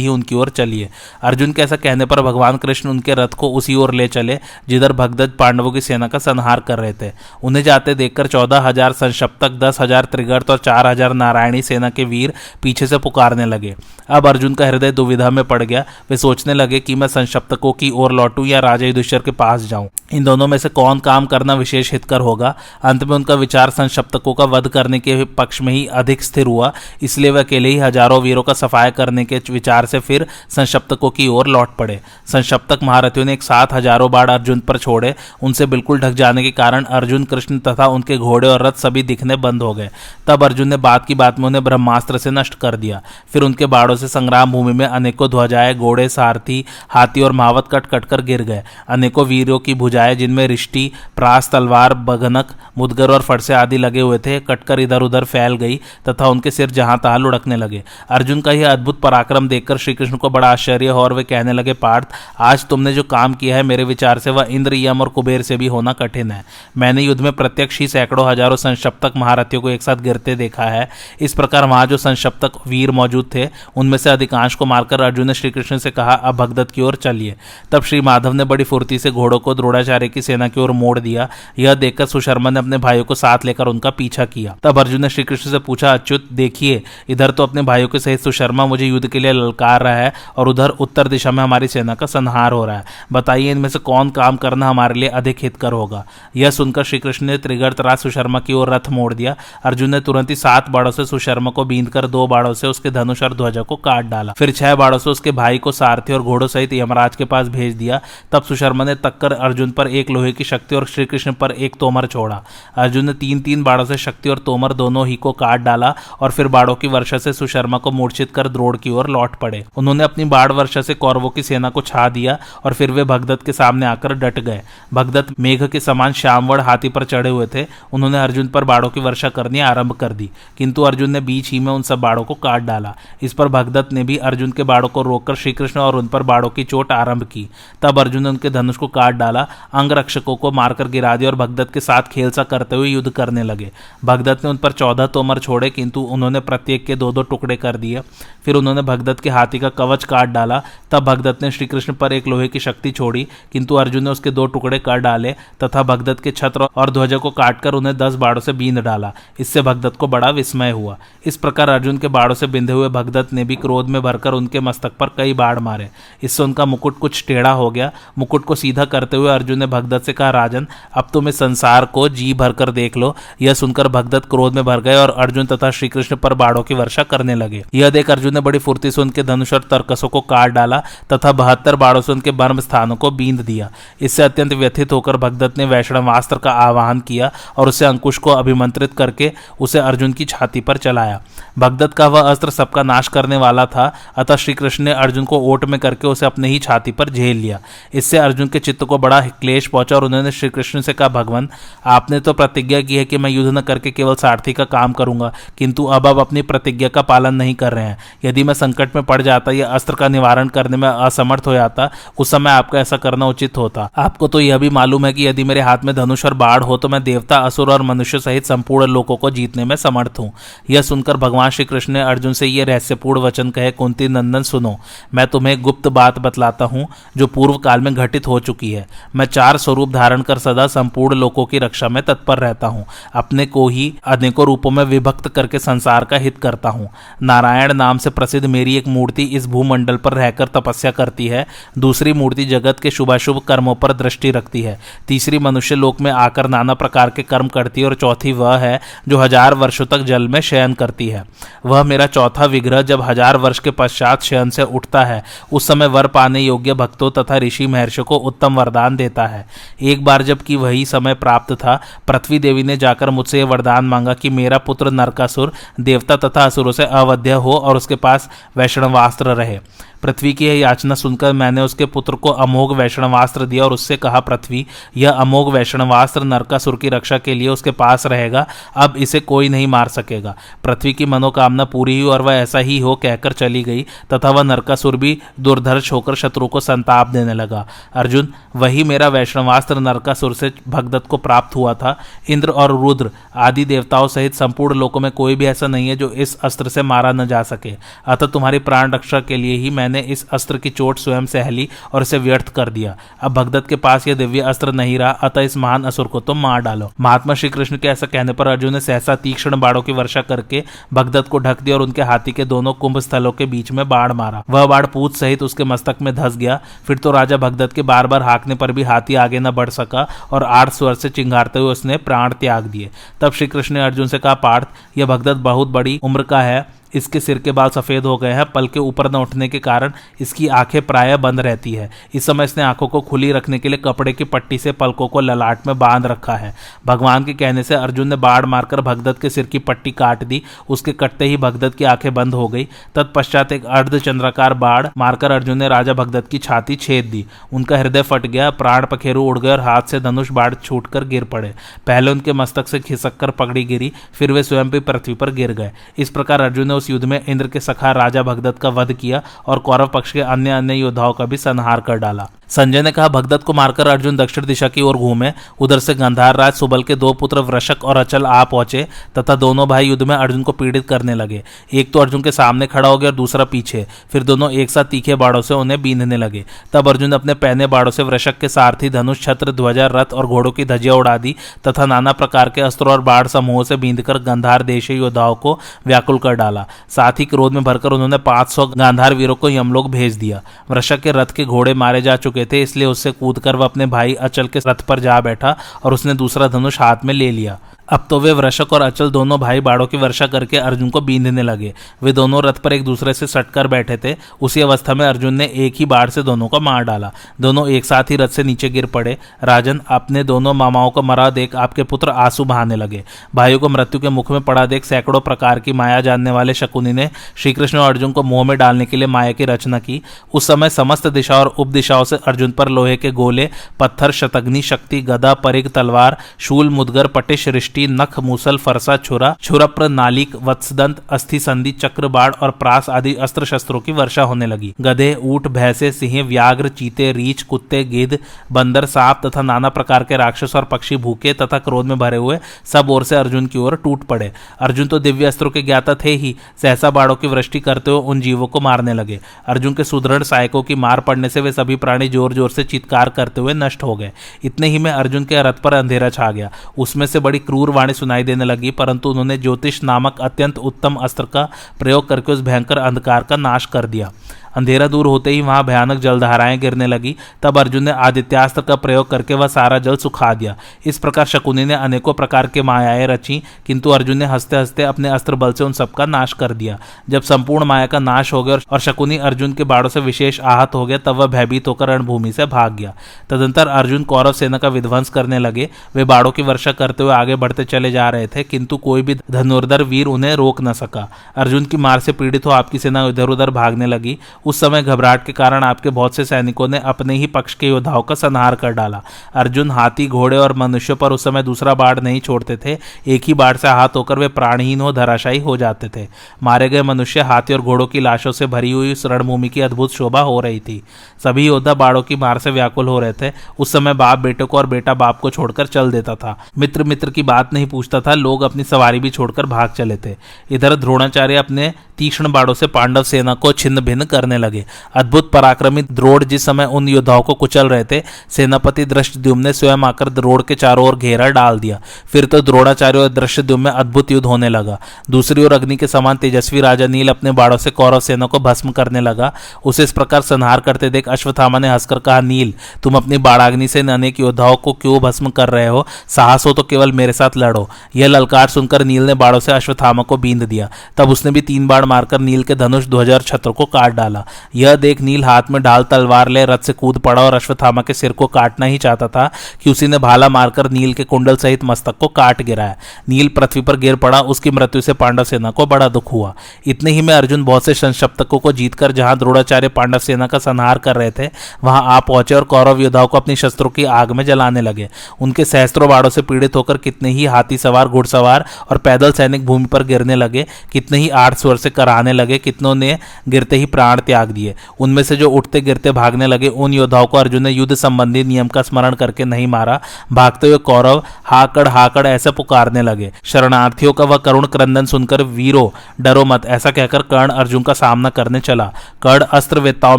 [0.00, 0.88] ही उनकी ओर चलिए।
[1.22, 4.38] अर्जुन के ऐसा कहने पर भगवान कृष्ण उनके रथ को उसी ओर ले चले,
[4.68, 7.10] जिधर भगदत्त पांडवों की सेना का संहार कर रहे थे।
[7.42, 12.04] उन्हें जाते देखकर चौदह हज़ार संशप्तक दस हज़ार त्रिगर्त और चार हज़ार नारायणी सेना के
[12.04, 13.74] वीर पीछे से पुकारने लगे।
[14.08, 17.90] अब अर्जुन का हृदय दुविधा में पड़ गया। वे सोचने लगे कि मैं संशप्तकों की
[17.92, 21.54] ओर लौटूं या राजा युधिष्ठर के पास जाऊँ। इन दोनों में से कौन काम करना
[21.54, 22.54] विशेष हितकर होगा?
[22.82, 26.72] अंत में उनका विचार संशप्तकों का वध करने के पक्ष में ही अधिक स्थिर हुआ।
[27.02, 31.28] इसलिए वे अकेले ही हज़ारों वीरों का सफाया करने के विचार से फिर संशप्तकों की
[31.28, 36.00] ओर लौट पड़े। संशप्तक महारथियों ने एक साथ हज़ारों बाढ़ अर्जुन पर छोड़े। उनसे बिल्कुल
[36.00, 39.72] ढक जाने के कारण अर्जुन, कृष्ण तथा उनके घोड़े और रथ सभी दिखने बंद हो
[39.74, 39.90] गए।
[40.26, 43.00] तब अर्जुन ने बात की बात में उन्हें ब्रह्मास्त्र से नष्ट कर दिया।
[43.32, 47.86] फिर उनके बाड़ों से संग्राम भूमि में अनेकों ध्वजाएँ, घोड़े, सारथी, हाथी और महावत कट
[47.86, 53.22] कट कर गिर गए। अनेकों वीरों की भुजाएँ जिनमें रिश्ती, प्रास, तलवार, बगनक, मुदगर और
[53.22, 55.76] फरसे आदि लगे हुए थे, कटकर इधर उधर फैल गई
[56.08, 60.30] तथा उनके सिर जहाँ तहां लुढ़कने लगे। अर्जुन का यह अद्भुत पराक्रम देखकर श्रीकृष्ण को
[60.30, 62.08] बड़ा आश्चर्य हो और वे कहने लगे, पार्थ,
[62.40, 65.56] आज तुमने जो काम किया है, मेरे विचार से वह इंद्र यम और कुबेर से
[65.56, 66.44] भी होना कठिन है।
[66.78, 70.88] मैंने युद्ध में प्रत्यक्ष ही सैकड़ों हज़ारों संशप्तक महारथियों को एक साथ गिरते देखा है।
[71.20, 75.34] इस प्रकार वहाँ जो संशप्तक वीर मौजूद थे, उनमें से अधिकांश को मारकर अर्जुन ने
[75.34, 77.36] श्रीकृष्ण से कहा, अब भगदत्त की ओर चलिए।
[77.72, 80.98] तब श्री माधव ने बड़ी फुर्ती से घोड़ों को द्रोणाचार्य की सेना की ओर मोड़
[81.00, 85.00] दिया। यह देखकर सुशर्मा ने अपने भाइयों को साथ लेकर उनका पीछा किया। तब अर्जुन
[85.00, 89.06] ने श्रीकृष्ण से पूछा, अच्युत, देखिए, इधर तो अपने भाइयों के सहित सुशर्मा मुझे युद्ध
[89.08, 92.64] के लिए ललकार रहा है और उधर उत्तर दिशा में हमारी सेना का संहार हो
[92.64, 96.04] रहा है। बताइए, इनमें से कौन काम करना हमारे लिए अधिक हितकर होगा?
[96.36, 100.30] यह सुनकर श्रीकृष्ण ने त्रिगर्त राज सुशर्मा की ओर रथ मोड़ दिया। अर्जुन ने तुरंत
[100.30, 103.76] ही सात बाड़ों से सुशर्मा को बींद दो बाड़ों से उसके धनुष और ध्वजा को
[103.76, 107.24] काट डाला। फिर छह बाड़ों से उसके भाई को सारथी और घोड़ों सहित यमराज के
[107.24, 108.00] पास भेज दिया।
[108.32, 111.76] तब सुशर्मा ने तक्कर अर्जुन पर एक लोहे की शक्ति और श्री कृष्ण पर एक
[111.80, 112.42] तोमर छोड़ा।
[112.76, 116.30] अर्जुन ने तीन तीन बाड़ों से शक्ति और तोमर दोनों ही को काट डाला और
[116.30, 120.04] फिर बाड़ों की वर्षा से सुशर्मा को मूर्छित कर द्रोड़ की ओर लौट पड़े। उन्होंने
[120.04, 123.52] अपनी बाढ़ वर्षा से कौरवों की सेना को छा दिया और फिर वे भगदत्त के
[123.52, 124.62] सामने आकर डट गए।
[124.94, 129.00] भगदत्त मेघ के समान श्यामवड़ हाथी पर चढ़े हुए थे। उन्होंने अर्जुन पर बाड़ों की
[129.00, 132.34] वर्षा करनी आरंभ कर दी। किंतु अर्जुन ने बीच ही में उन सब बाड़ों को
[132.34, 136.06] काट डाला। इस पर भगदत्त ने भी अर्जुन के बाड़ों को रोककर श्रीकृष्ण और उन
[136.06, 137.48] पर बाड़ों की चोट आरंभ की।
[137.82, 141.36] तब अर्जुन ने उनके धनुष को काट डाला अंग रक्षकों को मारकर गिरा दिया और
[141.36, 143.70] भगदत्त के साथ खेल सा करते हुए युद्ध करने लगे।
[144.04, 147.76] भगदत्त ने उन पर चौदह तोमर छोड़े, किंतु उन्होंने प्रत्येक के दो दो टुकड़े कर
[147.76, 148.00] दिए।
[148.44, 152.26] फिर उन्होंने भगदत्त के हाथी का कवच काट डाला। तब भगदत्त ने श्रीकृष्ण पर एक
[152.26, 155.32] लोहे की शक्ति छोड़ी, किंतु अर्जुन ने उसके दो टुकड़े कर डाले
[155.64, 159.62] तथा भगदत्त के छत्र और ध्वजा को काटकर उन्हें दस बाड़ों से बींद डाला। इससे
[159.62, 163.44] भगदत्त को बड़ा विस्मय हुआ। इस प्रकार अर्जुन के बाड़ों से बिंधे हुए भगदत्त ने
[163.44, 165.88] भी क्रोध में भरकर उनके मस्तक पर कई बाढ़ मारे।
[166.22, 170.06] इससे उनका मुकुट कुछ टेढ़ा हो गया। मुकुट को सीधा करते हुए अर्जुन ने भगदत्त
[170.06, 174.28] से कहा, राजन, अब तुम इस संसार को जी भरकर देख लो। यह सुनकर भगदत्त
[174.30, 177.64] क्रोध में भर गए और अर्जुन तथा श्री कृष्ण पर बाड़ों की वर्षा करने लगे।
[177.74, 180.82] यह देख अर्जुन ने बड़ी फुर्ती से उनके धनुष और तर्कसों को काट डाला
[181.12, 185.58] तथा बहत्तर बाड़ों से उनके बर्म स्थानों को बींद दिया। इससे अत्यंत व्यथित होकर भगदत्त
[185.58, 190.60] ने वैष्णवास्त्र का आह्वान किया और उसे अंकुश को अभिमंत्रित करके उसे अर्जुन की छाती
[190.60, 191.20] पर चलाया।
[191.58, 195.64] भगदत्त का वह अस्त्र सबका नाश करने वाला था, अतः श्रीकृष्ण ने अर्जुन को ओट
[195.64, 197.58] में करके उसे अपने ही छाती पर झेल लिया।
[197.94, 201.48] इससे अर्जुन के चित्त को बड़ा क्लेश पहुँचा और उन्होंने श्री कृष्ण से कहा, भगवान,
[201.86, 205.32] आपने तो प्रतिज्ञा की है कि मैं युद्ध न करके केवल सारथी का काम करूँगा,
[205.58, 209.04] किंतु अब अब अपनी प्रतिज्ञा का पालन नहीं कर रहे हैं। यदि मैं संकट में
[209.04, 212.96] पड़ जाता, या अस्त्र का निवारण करने में असमर्थ हो जाता, उस समय आपका ऐसा
[212.96, 216.24] करना उचित होता। आपको तो यह भी मालूम है कि यदि मेरे हाथ में धनुष
[216.24, 219.76] और बाढ़ हो तो मैं देवता, असुर और मनुष्य सहित संपूर्ण लोगों को जीतने में
[219.76, 220.30] समर्थ हूँ।
[220.70, 224.76] यह सुनकर भगवान श्री कृष्ण ने अर्जुन से यह रहस्यपूर्ण वचन कहे, कुंती नंदन, सुनो,
[225.14, 229.26] मैं तुम्हें गुप्त बात बतलाता हूँ, जो पूर्व काल में घटित हो चुकी है। मैं
[229.32, 232.84] चार स्वरूप धारण कर सदा संपूर्ण लोगों की रक्षा में तत्पर रहता हूँ।
[233.14, 236.88] अपने को ही अनेकों रूपों में विभक्त करके संसार का हित करता हूँ।
[237.22, 241.46] नारायण नाम से प्रसिद्ध मेरी एक मूर्ति इस भूमंडल पर रहकर तपस्या करती है।
[241.78, 246.48] दूसरी मूर्ति जगत के शुभाशुभ कर्मों पर दृष्टि रखती है। तीसरी मनुष्य लोक में आकर
[246.48, 250.28] नाना प्रकार के कर्म करती है और चौथी वह है जो हज़ार वर्षों तक जल
[250.28, 251.24] में शयन करती है।
[251.66, 255.22] वह मेरा चौथा विग्रह जब हज़ार वर्ष के पश्चात शयन से उठता है,
[255.52, 259.46] उस समय वर पाने योग्य भक्तों तथा ऋषि महर्षियों को उत्तम वरदान देता कहता है।
[259.82, 264.14] एक बार जबकि वही समय प्राप्त था, पृथ्वी देवी ने जाकर मुझसे यह वरदान मांगा
[264.14, 269.60] कि मेरा पुत्र नरकासुर देवता तथा असुरों से अवध्य हो और उसके पास वैष्णवास्त्र रहे।
[270.02, 274.20] पृथ्वी की यह याचना सुनकर मैंने उसके पुत्र को अमोघ वैष्णवास्त्र दिया और उससे कहा,
[274.20, 274.66] पृथ्वी,
[274.96, 279.66] यह अमोघ वैष्णवास्त्र नरकासुर की रक्षा के लिए उसके पास रहेगा। अब इसे कोई नहीं
[279.66, 283.86] मार सकेगा। पृथ्वी की मनोकामना पूरी हुई और वह ऐसा ही हो कहकर चली गई,
[284.12, 289.78] तथा वह नरकासुर भी दुर्धर्ष होकर शत्रु को संताप देने लगा। अर्जुन, वही मेरा वैष्णवास्त्र
[289.80, 295.00] नरकासुर से भगदत्त को प्राप्त हुआ था। इंद्र और रुद्र आदि देवताओं सहित संपूर्ण लोकों
[295.00, 297.72] में कोई भी ऐसा नहीं है जो इस अस्त्र से मारा न जा सके।
[298.06, 301.68] अतः तुम्हारी प्राण रक्षा के लिए ही मैंने मैंने इस अस्त्र की चोट स्वयं सहली
[301.92, 305.40] और इसे व्यर्थ कर दिया। अब भगदत्त के पास यह दिव्य अस्त्र नहीं रहा, अतः
[305.40, 308.72] इस महान असुर को तुम मार डालो। महात्मा श्री कृष्ण के ऐसा कहने पर अर्जुन
[308.72, 312.44] ने सहसा तीक्ष्ण बाड़ों की वर्षा करके भगदत्त को ढक दिया और उनके हाथी के
[312.44, 316.14] दोनों कुंभ स्थलों के बीच में बाढ़ मारा। वह बाढ़ पूछ सहित उसके मस्तक में
[316.14, 319.50] धस गया। फिर तो राजा भगदत्त के बार बार हाकने पर भी हाथी आगे न
[319.50, 323.74] बढ़ सका और आठ स्वर से चिंगारते हुए उसने प्राण त्याग दिए। तब श्री कृष्ण
[323.74, 324.68] ने अर्जुन से कहा, पार्थ,
[324.98, 328.44] यह भगदत्त बहुत बड़ी उम्र का है। इसके सिर के बाल सफ़ेद हो गए हैं,
[328.44, 332.44] पल के ऊपर न उठने के कारण इसकी आँखें प्राय बंद रहती है। इस समय
[332.44, 335.78] इसने आँखों को खुली रखने के लिए कपड़े की पट्टी से पलकों को ललाट में
[335.78, 336.54] बाँध रखा है।
[336.86, 340.42] भगवान के कहने से अर्जुन ने बाढ़ मारकर भगदत्त के सिर की पट्टी काट दी,
[340.68, 345.58] उसके कटते ही भगदत्त की आँखें बंद हो गई। तत्पश्चात एक अर्धचंद्राकार बाढ़ मारकर अर्जुन
[345.58, 349.50] ने राजा भगदत्त की छाती छेद दी। उनका हृदय फट गया, प्राण पखेरु उड़ गए
[349.50, 351.54] और हाथ से धनुष बाढ़ छूटकर गिर पड़े।
[351.86, 355.52] पहले उनके मस्तक से खिसक कर पगड़ी गिरी, फिर वे स्वयं भी पृथ्वी पर गिर
[355.52, 358.92] गए। इस प्रकार अर्जुन ने उस युद्ध में इंद्र के सखा राजा भगदत्त का वध
[358.92, 362.92] किया और कौरव पक्ष के अन्य अन्य योद्धाओं का भी संहार कर डाला। संजय ने
[362.92, 366.82] कहा, भगदत्त को मारकर अर्जुन दक्षिण दिशा की ओर घूमे। उधर से गंधार राज सुबल
[366.82, 368.86] के दो पुत्र वृषक और अचल आ पहुँचे,
[369.18, 372.66] तथा दोनों भाई युद्ध में अर्जुन को पीड़ित करने लगे। एक तो अर्जुन के सामने
[372.66, 376.16] खड़ा हो गया और दूसरा पीछे। फिर दोनों एक साथ तीखे बाड़ों से उन्हें बीनने
[376.16, 380.26] लगे। तब अर्जुन अपने पहने बाड़ों से वृषक के सारथी धनुष, छत्र, ध्वजा, रथ और
[380.26, 381.34] घोड़ों की धजिया उड़ा दी,
[381.68, 386.18] तथा नाना प्रकार के अस्त्रों और बाढ़ समूहों से बींधकर गंधार देशी योद्धाओं को व्याकुल
[386.18, 390.16] कर डाला। साथ ही क्रोध में भरकर उन्होंने पाँच सौ गांधार वीरों को यमलोक भेज
[390.16, 393.64] दिया। वृषक के रथ के घोड़े मारे जा चुके थे, इसलिए उससे कूद कर वह
[393.64, 397.30] अपने भाई अचल के रथ पर जा बैठा और उसने दूसरा धनुष हाथ में ले
[397.30, 397.58] लिया।
[397.92, 401.42] अब तो वे वृषक और अचल दोनों भाई बाड़ों की वर्षा करके अर्जुन को बींधने
[401.42, 405.34] लगे। वे दोनों रथ पर एक दूसरे से सटकर बैठे थे। उसी अवस्था में अर्जुन
[405.34, 408.42] ने एक ही बाढ़ से दोनों को मार डाला। दोनों एक साथ ही रथ से
[408.42, 413.04] नीचे गिर पड़े। राजन अपने दोनों मामाओं को मरा देख आपके पुत्र आँसू बहाने लगे।
[413.34, 416.92] भाइयों को मृत्यु के मुख में पड़ा देख सैकड़ों प्रकार की माया जानने वाले शकुनी
[416.92, 420.02] ने श्रीकृष्ण और अर्जुन को मुँह में डालने के लिए माया की रचना की।
[420.34, 423.48] उस समय समस्त दिशा और उप दिशाओं से अर्जुन पर लोहे के गोले,
[423.80, 429.34] पत्थर, शतग्नि, शक्ति, गदा परिग तलवार, शूल, मुदगर पटिश रिष्टि दृष्टि नख, मूसल, फरसा, छुरा,
[429.42, 434.46] छुरप्र, नालिक, वत्सदंत, अस्थि संधि चक्र बाढ़ और प्रास आदि अस्त्र शस्त्रों की वर्षा होने
[434.46, 438.18] लगी। गधे, ऊट, भैंसे, सिंह, व्याघ्र, चीते, रीछ, कुत्ते, गिद्ध,
[438.52, 442.38] बंदर, सांप तथा नाना प्रकार के राक्षस और पक्षी भूखे तथा क्रोध में भरे हुए
[442.64, 446.10] सब ओर से अर्जुन की ओर टूट पड़े। अर्जुन तो दिव्य अस्त्रों के ज्ञाता थे
[446.12, 450.22] ही, सहसा बाढ़ों की वृष्टि करते हुए उन जीवों को मारने लगे। अर्जुन के सुदृढ़
[450.22, 453.82] सहायकों की मार पड़ने से वे सभी प्राणी ज़ोर ज़ोर से चित्कार करते हुए नष्ट
[453.82, 454.10] हो गए।
[454.44, 457.94] इतने ही में अर्जुन के रथ पर अंधेरा छा गया। उसमें से बड़ी क्रूर वाणी
[457.94, 462.78] सुनाई देने लगी, परंतु उन्होंने ज्योतिष नामक अत्यंत उत्तम अस्त्र का प्रयोग करके उस भयंकर
[462.78, 464.10] अंधकार का नाश कर दिया।
[464.56, 469.10] अंधेरा दूर होते ही वहाँ भयानक जलधाराएँ गिरने लगी। तब अर्जुन ने आदित्यास्त्र का प्रयोग
[469.10, 473.42] करके वह सारा जल सुखा दिया। इस प्रकार शकुनी ने अनेकों प्रकार के मायाएँ रची,
[473.66, 476.78] किंतु अर्जुन ने हँसते हँसते अपने अस्त्र बल से उन सबका नाश कर दिया।
[477.10, 480.74] जब संपूर्ण माया का नाश हो गया और शकुनी अर्जुन के बाड़ों से विशेष आहत
[480.74, 482.94] हो गया, तब वह भयभीत होकर रणभूमि से भाग गया।
[483.30, 487.36] तदंतर अर्जुन कौरव सेना का विध्वंस करने लगे। वे बाड़ों की वर्षा करते हुए आगे
[487.36, 491.64] बढ़ते चले जा रहे थे, किंतु कोई भी धनुर्धर वीर उन्हें रोक न सका। अर्जुन
[491.64, 495.32] की मार से पीड़ित हो आपकी सेना इधर उधर भागने लगी उस समय घबराहट के
[495.32, 499.02] कारण आपके बहुत से सैनिकों ने अपने ही पक्ष के योद्धाओं का संहार कर डाला।
[499.34, 502.76] अर्जुन हाथी, घोड़े और मनुष्यों पर उस समय दूसरा बाढ़ नहीं छोड़ते थे,
[503.06, 506.06] एक ही बाढ़ से हाथ होकर वे प्राणहीन हो धराशायी हो जाते थे।
[506.42, 509.92] मारे गए मनुष्य हाथी और घोड़ों की लाशों से भरी हुई उस रणभूमि की अद्भुत
[509.92, 510.82] शोभा हो रही थी।
[511.24, 514.58] सभी योद्धा बाढ़ों की मार से व्याकुल हो रहे थे। उस समय बाप बेटे को
[514.58, 518.14] और बेटा बाप को छोड़कर चल देता था। मित्र मित्र की बात नहीं पूछता था,
[518.14, 520.16] लोग अपनी सवारी भी छोड़कर भाग चले थे।
[520.50, 524.64] इधर द्रोणाचार्य अपने तीक्ष्ण बाड़ों से पांडव सेना को छिन्न भिन्न करने लगे।
[524.94, 529.78] अद्भुत पराक्रमी द्रोड़ जिस समय उन योद्धाओं को कुचल रहे थे, सेनापति दृष्टद्युम ने स्वयं
[529.78, 534.10] आकर द्रोड़ के चारों ओर घेरा डाल दिया। फिर तो द्रोणाचार्य और दृष्टद्युम में अद्भुत
[534.10, 534.78] युद्ध होने लगा।
[535.10, 538.70] दूसरी ओर अग्नि के समान तेजस्वी राजा नील अपने बाड़ों से कौरव सेना को भस्म
[538.70, 539.32] करने लगा।
[539.64, 543.80] उसे इस प्रकार संहार करते देख अश्वथामा ने हंसकर कहा, नील, तुम अपनी बाड़ाग्नि से
[543.80, 545.86] अनेक योद्धाओं को क्यों भस्म कर रहे हो?
[546.08, 550.02] साहस हो तो केवल मेरे साथ लड़ो। यह ललकार सुनकर नील ने बाड़ों से अश्वथामा
[550.02, 553.50] को बींद दिया। तब उसने भी तीन बाढ़ मारकर नील के धनुष ध्वज और छत्र
[553.50, 556.98] को काट डाला। लगा यह देख नील हाथ में ढाल तलवार ले, रथ से कूद
[556.98, 559.30] पड़ा और अश्वत्थामा के सिर को काटना ही चाहता था
[559.62, 562.76] कि उसी ने भाला मारकर नील के कुंडल सहित मस्तक को काट गिराया।
[563.08, 566.34] नील पृथ्वी पर गिर पड़ा, उसकी मृत्यु से पांडव सेना को बड़ा दुख हुआ।
[566.66, 570.78] इतने ही में अर्जुन बहुत से संशप्तकों को जीतकर जहाँ द्रोणाचार्य पांडव सेना का संहार
[570.78, 571.30] कर रहे थे,
[571.64, 574.88] वहाँ आ पहुँचे और कौरव योद्धाओं को अपनी शस्त्रों की आग में जलाने लगे।
[575.20, 579.66] उनके सहस्त्रों बाड़ों से पीड़ित होकर कितने ही हाथी सवार, घुड़सवार और पैदल सैनिक भूमि
[579.66, 584.00] पर गिरने लगे, कितने ही आठ स्वर से कराने लगे, कितनों ने गिरते ही प्राण
[584.12, 587.74] त्याग दिए। उनमें से जो उठते गिरते भागने लगे, उन योद्धाओं को अर्जुन ने युद्ध
[587.74, 589.80] संबंधी नियम का स्मरण करके नहीं मारा।
[590.12, 595.72] भागते हुए कौरव हाकड़ हाकड़ ऐसे पुकारने लगे। शरणार्थियों का वह करुण क्रंदन सुनकर, वीरो,
[596.00, 598.64] डरो मत, ऐसा कहकर कर्ण अर्जुन का सामना करने चला।
[599.02, 599.98] कर्ण अस्त्र वेताओं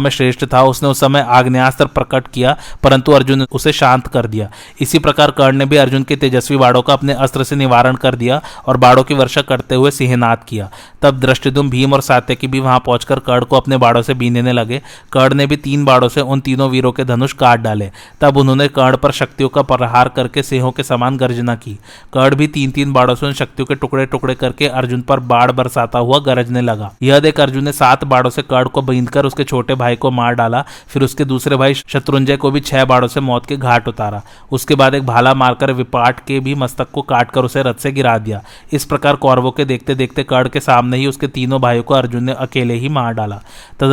[0.00, 4.26] में श्रेष्ठ था, उसने उस समय आग्नेस्त्र प्रकट किया, परंतु अर्जुन ने उसे शांत कर
[4.26, 4.48] दिया।
[4.80, 8.14] इसी प्रकार कर्ण ने भी अर्जुन के तेजस्वी बाड़ों का अपने अस्त्र से निवारण कर
[8.14, 10.70] दिया और बाड़ों की वर्षा करते हुए सिंहनाद किया।
[11.02, 14.80] तब दृष्टिदुम भीम और सात्यकी भी वहाँ पहुंचकर कर्ण को अपने बाड़ों से बीनने लगे।
[15.12, 17.90] कर्ण ने भी तीन बाड़ों से उन तीनों वीरों के धनुष काट डाले।
[18.20, 21.78] तब उन्होंने कर्ण पर शक्तियों का प्रहार करके सिंहों के समान गर्जना की।
[22.12, 25.50] कर्ण भी तीन तीन बाड़ों से उन शक्तियों के टुकड़े टुकड़े करके अर्जुन पर बाढ़
[25.50, 29.44] बरसाता हुआ गरजने लगा। यह देख अर्जुन ने सात बाड़ों से कर्ण को बींदकर उसके
[29.44, 33.20] छोटे भाई को मार डाला। फिर उसके दूसरे भाई शत्रुंजय को भी छह बाड़ों से
[33.20, 37.44] मौत के घाट उतारा। उसके बाद एक भाला मारकर विपाट के भी मस्तक को काटकर
[37.44, 41.06] उसे रथ से गिरा दिया। इस प्रकार कौरवों के देखते देखते कर्ण के सामने ही
[41.06, 43.40] उसके तीनों भाइयों को अर्जुन ने अकेले ही मार डाला।